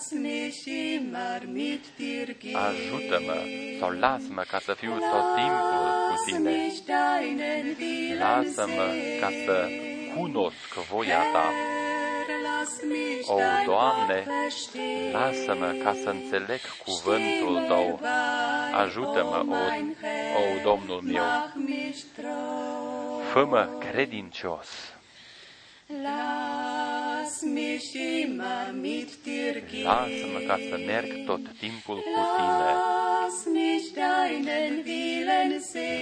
[0.07, 2.57] Lass mich immer mit dir gehen.
[2.57, 3.37] Ajută-mă
[3.81, 6.51] sau lasă-mă ca să fiu tot timpul cu Lass tine.
[6.51, 8.87] mich deinen Willen Lasă-mă
[9.21, 10.15] ca să sehen.
[10.15, 11.45] cunosc voia ta.
[12.27, 12.81] Herr, lass
[13.29, 14.27] O, Doamne,
[15.13, 18.01] lasă-mă ca să înțeleg cuvântul Tău.
[18.75, 19.61] Ajută-mă, o,
[20.39, 21.25] o Domnul meu.
[23.33, 24.96] Fă-mă credincios.
[29.83, 32.71] Lasă-mă ca să merg tot timpul cu Tine.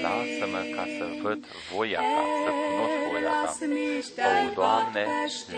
[0.03, 1.45] Lasă-mă ca să văd
[1.75, 3.51] voia Ta, să cunosc voia Ta.
[4.29, 5.07] O, Doamne,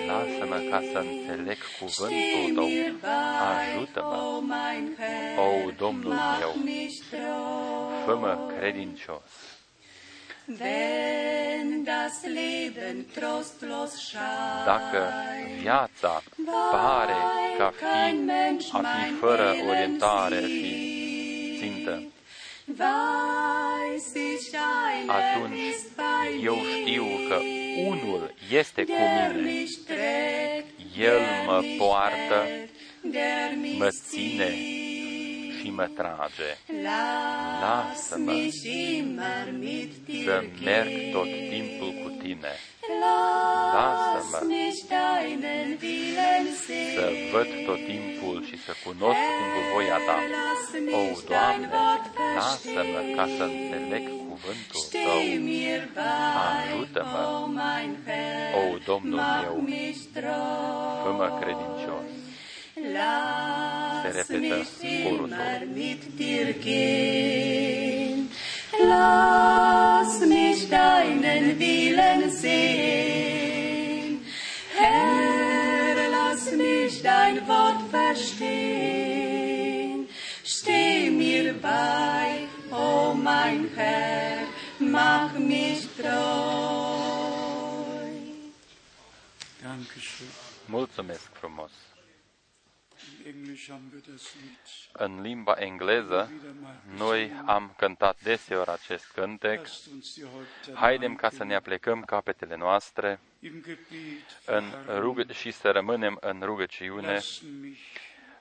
[0.07, 2.69] lasă-mă ca să înțeleg cuvântul Tău.
[3.51, 4.17] Ajută-mă,
[5.39, 6.55] o, Domnul meu,
[8.07, 9.23] fă-mă credincios.
[14.65, 15.13] Dacă
[15.61, 16.23] viața
[16.71, 17.13] pare
[17.59, 17.87] ca fi,
[18.73, 22.03] a fi fără orientare și țintă,
[25.07, 25.59] atunci
[26.43, 27.41] eu știu că
[27.87, 29.65] unul este cu mine.
[30.99, 32.47] El mă poartă,
[33.79, 34.55] mă ține
[35.67, 36.51] și mă trage.
[37.61, 38.33] Lasă-mă
[40.25, 42.53] să merg tot timpul cu tine.
[43.75, 44.39] Lasă-mă
[46.97, 49.25] să văd tot timpul și să cunosc
[49.55, 50.17] cu voia ta.
[50.93, 51.69] O, Doamne,
[52.37, 55.21] lasă-mă ca să înțeleg cuvântul Tău.
[56.57, 57.23] Ajută-mă,
[58.61, 59.65] o, Domnul meu,
[61.03, 62.07] fă-mă credincios.
[62.77, 64.55] Se repetă
[65.09, 65.35] corusul.
[68.89, 74.21] Lass mich deinen Willen sehen.
[74.77, 79.17] Herr, lass mich dein Wort verstehen.
[80.45, 84.47] Steh mir bei, o oh mein Herr,
[84.79, 87.17] mach mich treu.
[89.63, 90.29] Dankeschön.
[90.67, 91.73] Mulțumesc frumos.
[94.93, 96.75] În limba engleză, wieder mal.
[96.97, 99.59] noi am cântat deseori acest cântec.
[99.61, 103.79] Lasst uns die Häupter Haidem ca să ne aplecăm capetele noastre im Gebet
[104.45, 104.65] în
[104.99, 107.13] rugă- și să rămânem în rugăciune.
[107.13, 107.79] Lass mich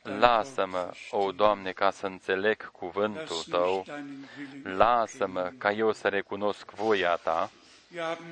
[0.02, 3.76] Lasă-mă, o Doamne, ca să înțeleg cuvântul Lass Tău.
[3.76, 7.52] mich deinen Willen Lasă-mă ca eu să recunosc voia Ta.
[7.94, 8.26] Wir haben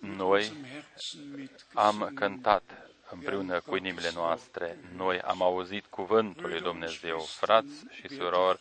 [0.00, 1.20] mit Noi unserem Herzen
[1.74, 2.14] Am mitgesungen.
[2.14, 4.78] cântat împreună cu inimile noastre.
[4.96, 8.60] Noi am auzit cuvântul lui Dumnezeu, frați și surori,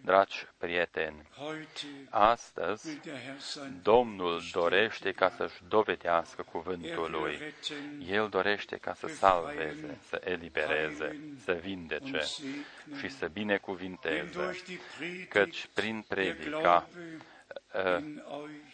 [0.00, 1.28] dragi prieteni.
[1.36, 7.38] Heute Astăzi, will der Herr sein Domnul dorește ca să-și dovedească Er cuvântul will Lui.
[7.38, 12.20] retten El dorește ca să salveze, să elibereze, să vindece
[12.98, 18.69] și să Denn binecuvinteze, durch die Predigt căci prin der predica Glaube in euch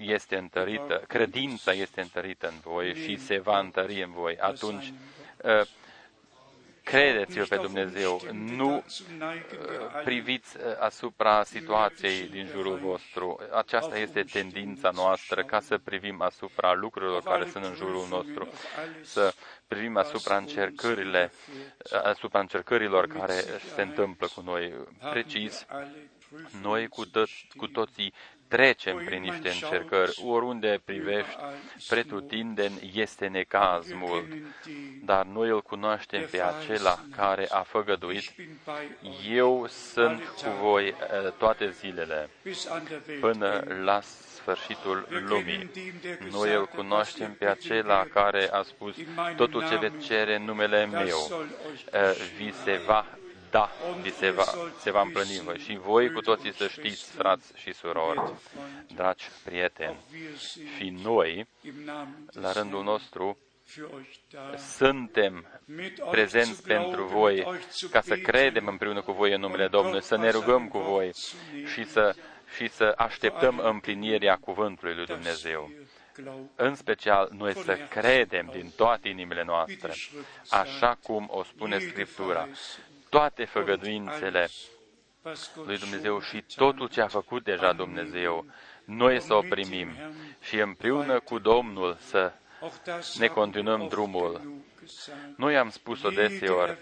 [0.00, 4.36] este întărită, credința este întărită în voi și se va întări în voi.
[4.38, 4.92] Atunci,
[5.44, 5.60] uh,
[6.82, 8.84] credeți-o pe Dumnezeu, nu uh,
[10.04, 13.38] priviți uh, asupra situației din jurul vostru.
[13.52, 18.48] Aceasta este tendința noastră, ca să privim asupra lucrurilor care sunt în jurul nostru,
[19.02, 19.34] să
[19.66, 21.32] privim asupra încercările,
[22.02, 23.34] asupra încercărilor care
[23.74, 24.72] se întâmplă cu noi.
[25.10, 25.66] Precis,
[26.62, 28.12] noi cu, to- cu toții
[28.52, 30.22] trecem prin niște încercări.
[30.26, 31.36] Oriunde privești,
[31.88, 34.26] pretutindeni este necaz mult.
[35.04, 38.34] Dar noi îl cunoaștem pe acela care a făgăduit.
[39.30, 40.94] Eu sunt cu voi eh,
[41.38, 42.28] toate zilele,
[43.20, 44.00] până la
[44.34, 45.70] sfârșitul lumii.
[46.30, 48.96] Noi îl cunoaștem pe acela care a spus,
[49.36, 51.46] totul ce veți cere în numele meu,
[51.92, 52.00] eh,
[52.36, 53.06] vi se va
[53.52, 53.70] da,
[54.00, 54.44] vi se va,
[54.78, 55.58] se va împlini voi.
[55.58, 58.20] Și voi cu toții să știți, frați și surori,
[58.94, 59.96] dragi prieteni,
[60.76, 61.46] fi noi,
[62.30, 63.38] la rândul nostru,
[64.76, 65.46] suntem
[66.10, 67.46] prezenți pentru voi,
[67.90, 71.12] ca să credem împreună cu voi în numele Domnului, să ne rugăm cu voi
[71.72, 72.14] și să,
[72.56, 75.70] și să așteptăm împlinirea cuvântului lui Dumnezeu.
[76.54, 79.92] În special, noi să credem din toate inimile noastre,
[80.48, 82.48] așa cum o spune Scriptura,
[83.12, 84.48] toate făgăduințele
[85.64, 88.46] lui Dumnezeu și totul ce a făcut deja Dumnezeu,
[88.84, 89.88] noi să o primim
[90.40, 92.32] și împreună cu Domnul să
[93.18, 94.40] ne continuăm drumul.
[95.36, 96.78] Noi am spus-o deseori,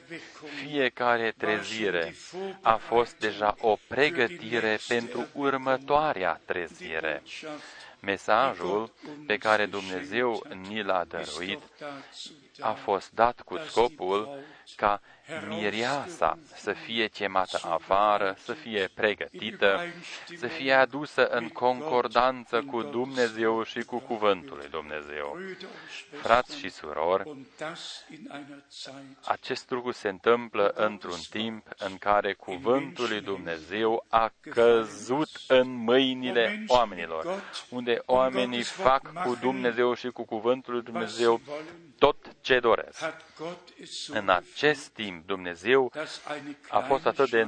[0.64, 2.14] fiecare trezire
[2.60, 7.22] a fost deja o pregătire pentru următoarea trezire.
[8.00, 8.92] Mesajul
[9.26, 11.62] pe care Dumnezeu ni l-a dăruit
[12.60, 14.38] a fost dat cu scopul
[14.76, 15.00] ca
[15.48, 19.80] mireasa să fie chemată afară, să fie pregătită,
[20.36, 25.38] să fie adusă în concordanță cu Dumnezeu și cu Cuvântul lui Dumnezeu.
[26.22, 27.30] Frați și surori,
[29.24, 36.64] acest lucru se întâmplă într-un timp în care Cuvântul lui Dumnezeu a căzut în mâinile
[36.66, 41.40] oamenilor, unde oamenii fac cu Dumnezeu și cu Cuvântul lui Dumnezeu
[41.98, 43.14] tot ce doresc.
[44.08, 45.92] În acest timp, Dumnezeu
[46.68, 47.46] a fost atât de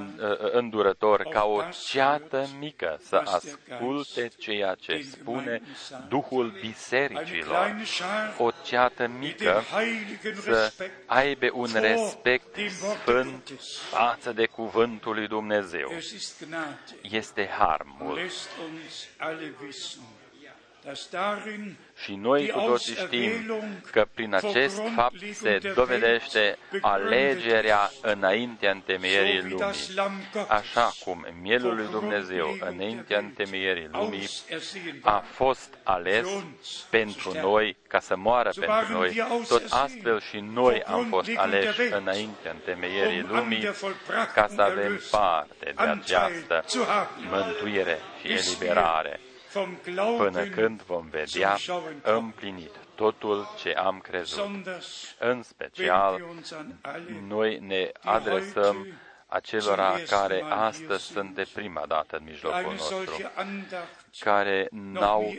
[0.52, 5.62] îndurător ca o ceată mică să asculte ceea ce spune
[6.08, 7.76] Duhul Bisericilor.
[8.38, 9.62] O ceată mică
[10.40, 10.72] să
[11.06, 13.52] aibă un respect sfânt
[13.90, 15.92] față de Cuvântul lui Dumnezeu.
[17.02, 18.20] Este har mult.
[22.02, 23.30] Și noi cu toții știm
[23.90, 29.78] că prin acest fapt se dovedește alegerea înaintea întemeierii lumii,
[30.48, 34.28] așa cum mielul lui Dumnezeu înaintea întemeierii lumii
[35.00, 36.28] a fost ales
[36.90, 42.50] pentru noi ca să moară pentru noi, tot astfel și noi am fost aleși înaintea
[42.50, 43.68] întemeierii lumii
[44.34, 46.64] ca să avem parte de această
[47.30, 49.20] mântuire și eliberare
[50.16, 51.56] până când vom vedea
[52.02, 54.66] împlinit totul ce am crezut.
[55.18, 56.22] În special,
[57.26, 58.86] noi ne adresăm
[59.26, 63.30] acelora care astăzi sunt de prima dată în mijlocul nostru,
[64.18, 65.34] care n-au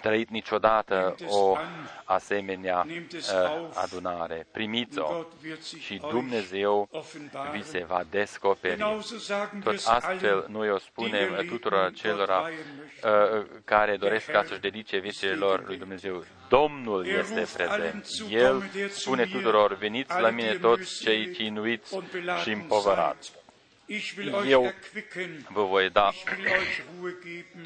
[0.00, 1.56] trăit niciodată o
[2.04, 2.86] asemenea
[3.74, 4.46] adunare.
[4.52, 5.24] Primiți-o
[5.78, 6.88] și Dumnezeu
[7.52, 9.00] vi se va descoperi.
[9.64, 12.52] Tot astfel noi o spunem tuturor celor
[13.64, 16.24] care doresc ca să-și dedice viețile lor lui Dumnezeu.
[16.48, 18.06] Domnul este prezent.
[18.28, 21.98] El spune tuturor, veniți la mine toți cei chinuiți
[22.42, 23.32] și împovărați.
[24.46, 24.72] Eu
[25.48, 26.10] vă voi da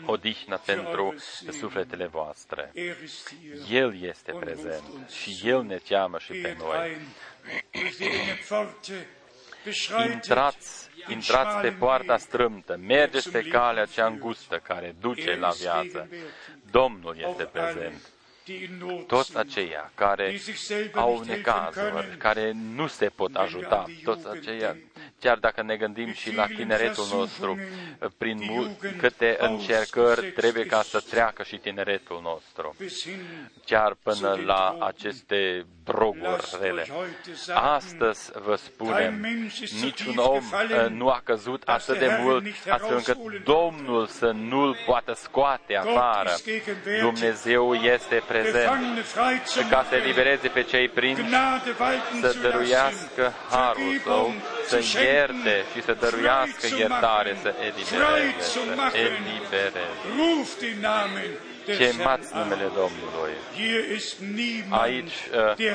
[0.05, 1.15] odihnă pentru
[1.51, 2.73] sufletele voastre.
[3.71, 6.97] El este prezent și El ne cheamă și pe noi.
[10.13, 16.09] Intrați, intrați pe poarta strâmtă, mergeți pe calea cea îngustă care duce la viață.
[16.71, 18.09] Domnul este prezent.
[19.07, 20.41] toți aceia care
[20.93, 24.77] au necazuri, care nu se pot ajuta, toți aceia,
[25.25, 27.59] chiar dacă ne gândim și la tineretul nostru,
[28.19, 28.39] prin
[28.99, 32.77] câte încercări trebuie ca să treacă și tineretul nostru,
[33.65, 36.87] chiar până la aceste droguri rele.
[37.55, 39.27] Astăzi vă spunem,
[39.83, 40.43] niciun om
[40.89, 46.31] nu a căzut atât de mult, astfel încât Domnul să nu-l poată scoate afară.
[47.01, 49.05] Dumnezeu este prezent
[49.71, 51.23] ca să elibereze pe cei prinși,
[52.21, 54.33] să dăruiască harul său,
[54.67, 59.85] să ierte și să dăruiască iertare, să elibereze, să elibereze.
[61.67, 63.33] Chemați numele Domnului.
[64.69, 65.69] Aici uh,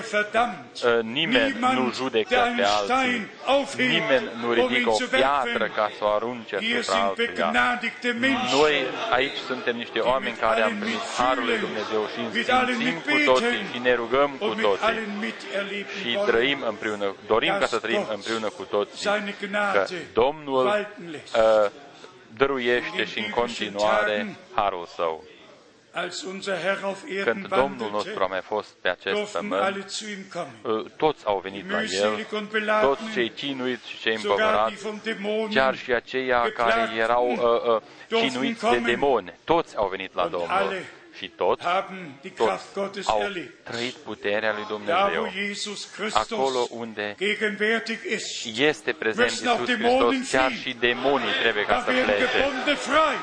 [0.83, 3.27] uh, nimeni nu judecă pe alții,
[3.77, 7.73] nimeni nu ridică o piatră ca să o arunce asupra altuia.
[8.51, 13.65] Noi aici suntem niște oameni care am primit Harul lui Dumnezeu și însimțim cu toții
[13.73, 15.33] și ne rugăm cu toții
[16.01, 19.09] și trăim împreună, dorim ca să trăim împreună cu toții,
[19.73, 21.71] că Domnul uh,
[22.37, 25.23] dăruiește și în continuare Harul Său.
[27.23, 29.85] Când Domnul nostru a mai fost pe acest pământ,
[30.97, 32.27] toți au venit la El,
[32.81, 34.87] toți cei chinuiți și cei împovărați,
[35.49, 40.47] chiar și aceia care erau uh, uh, chinuiți de demoni, toți au venit la Domnul
[41.19, 41.65] și toți,
[42.73, 43.21] toți au
[43.63, 45.31] trăit puterea lui Dumnezeu.
[46.13, 47.15] Acolo unde
[48.55, 52.27] este prezent Iisus Hristos, chiar și demonii trebuie ca să plece.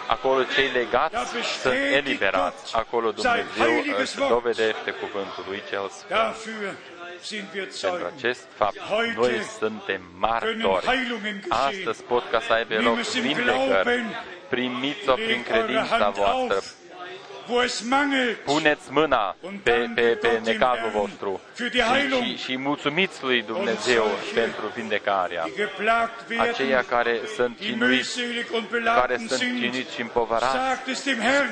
[0.07, 1.17] Acolo cei legați
[1.61, 2.77] sunt eliberați.
[2.77, 6.77] Acolo Dumnezeu își dovedește cuvântul lui cel sfânt.
[7.81, 8.77] Pentru acest fapt,
[9.17, 10.87] noi suntem martori.
[11.49, 14.05] Astăzi pot ca să aibă loc vindecări.
[14.49, 16.63] Primiți-o prin credința voastră
[18.45, 24.05] puneți mâna pe, pe, pe necazul vostru și, și, și mulțumiți lui Dumnezeu
[24.35, 25.45] pentru vindecarea.
[26.39, 28.21] Aceia care sunt chinuiți,
[28.85, 30.57] care sunt chinuiți și împovărați,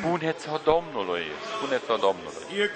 [0.00, 1.22] spuneți-o Domnului,
[1.56, 2.70] spuneți-o Domnului.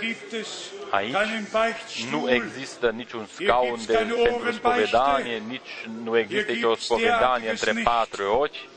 [0.90, 8.32] Aici nu există niciun scaun de, pentru spovedanie, nici nu există nicio spovedanie între patru
[8.32, 8.76] ochi.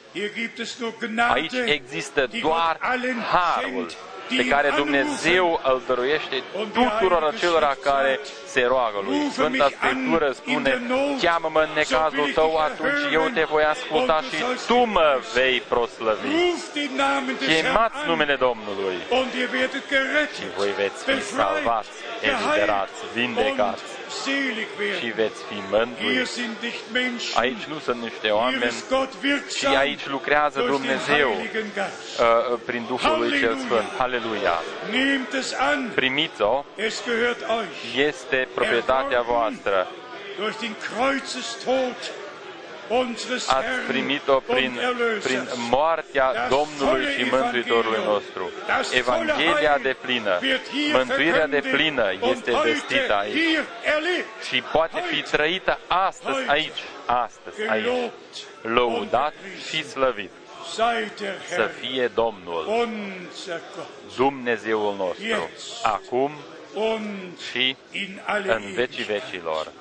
[1.29, 2.77] Aici există doar
[3.31, 3.91] harul
[4.37, 6.43] pe care Dumnezeu îl dăruiește
[6.73, 9.29] tuturor acelora care se roagă lui.
[9.31, 10.81] Sfânta Scriptură spune,
[11.21, 16.27] cheamă-mă în necazul tău, atunci eu te voi asculta și tu mă vei proslăvi.
[17.47, 18.95] Chemați numele Domnului
[20.35, 21.89] și voi veți fi salvați,
[22.21, 23.83] eliberați, vindecați
[24.99, 26.41] și veți fi mântuiți.
[27.35, 28.73] Aici nu sunt niște oameni,
[29.59, 33.89] ci aici lucrează Dumnezeu uh, prin Duhul lui Cel Sfânt.
[33.97, 34.63] Halleluja!
[35.95, 36.65] Primiți-o,
[37.95, 39.87] este proprietatea voastră.
[43.47, 44.79] Ați primit-o prin,
[45.23, 48.51] prin moartea Domnului și Mântuitorului nostru.
[48.93, 50.39] Evanghelia de plină,
[50.93, 53.57] mântuirea de plină este vestită aici
[54.47, 58.11] și poate fi trăită astăzi aici, astăzi aici.
[58.61, 59.33] Lăudat
[59.69, 60.31] și slăvit
[61.47, 62.87] să fie Domnul,
[64.15, 65.49] Dumnezeul nostru,
[65.83, 66.31] acum
[67.51, 67.75] și
[68.47, 69.71] în vecii vecilor.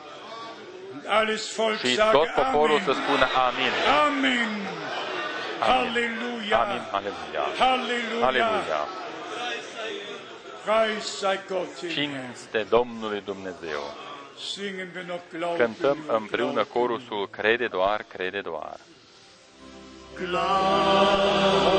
[1.87, 3.73] Și tot poporul să spună Amin.
[4.07, 4.51] Amen.
[5.61, 6.59] Halleluja.
[6.63, 7.45] Amin, aleluia.
[7.59, 8.27] Halleluja.
[8.27, 8.83] Aleluia.
[10.65, 12.11] Preis sei Gott im Herrn.
[12.11, 13.83] Cinste Domnului Dumnezeu.
[14.53, 15.57] Singen wir noch Glauben.
[15.57, 18.77] Cântăm împreună corusul Crede doar, crede doar.
[20.15, 21.70] Glaube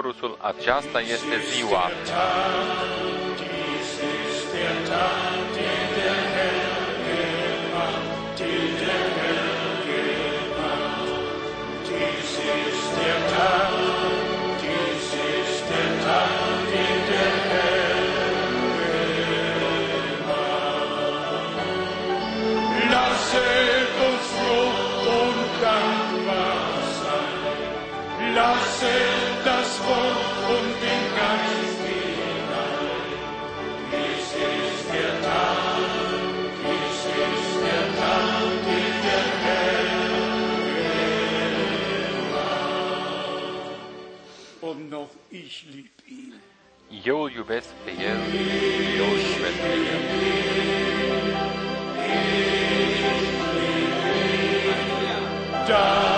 [0.00, 1.90] corusul Aceasta este ziua.
[3.38, 4.76] Dies ist der
[13.26, 13.67] Tag,
[47.08, 48.20] Îl iubesc pe El,
[48.98, 50.02] eu îl iubesc pe El.
[55.66, 56.17] Das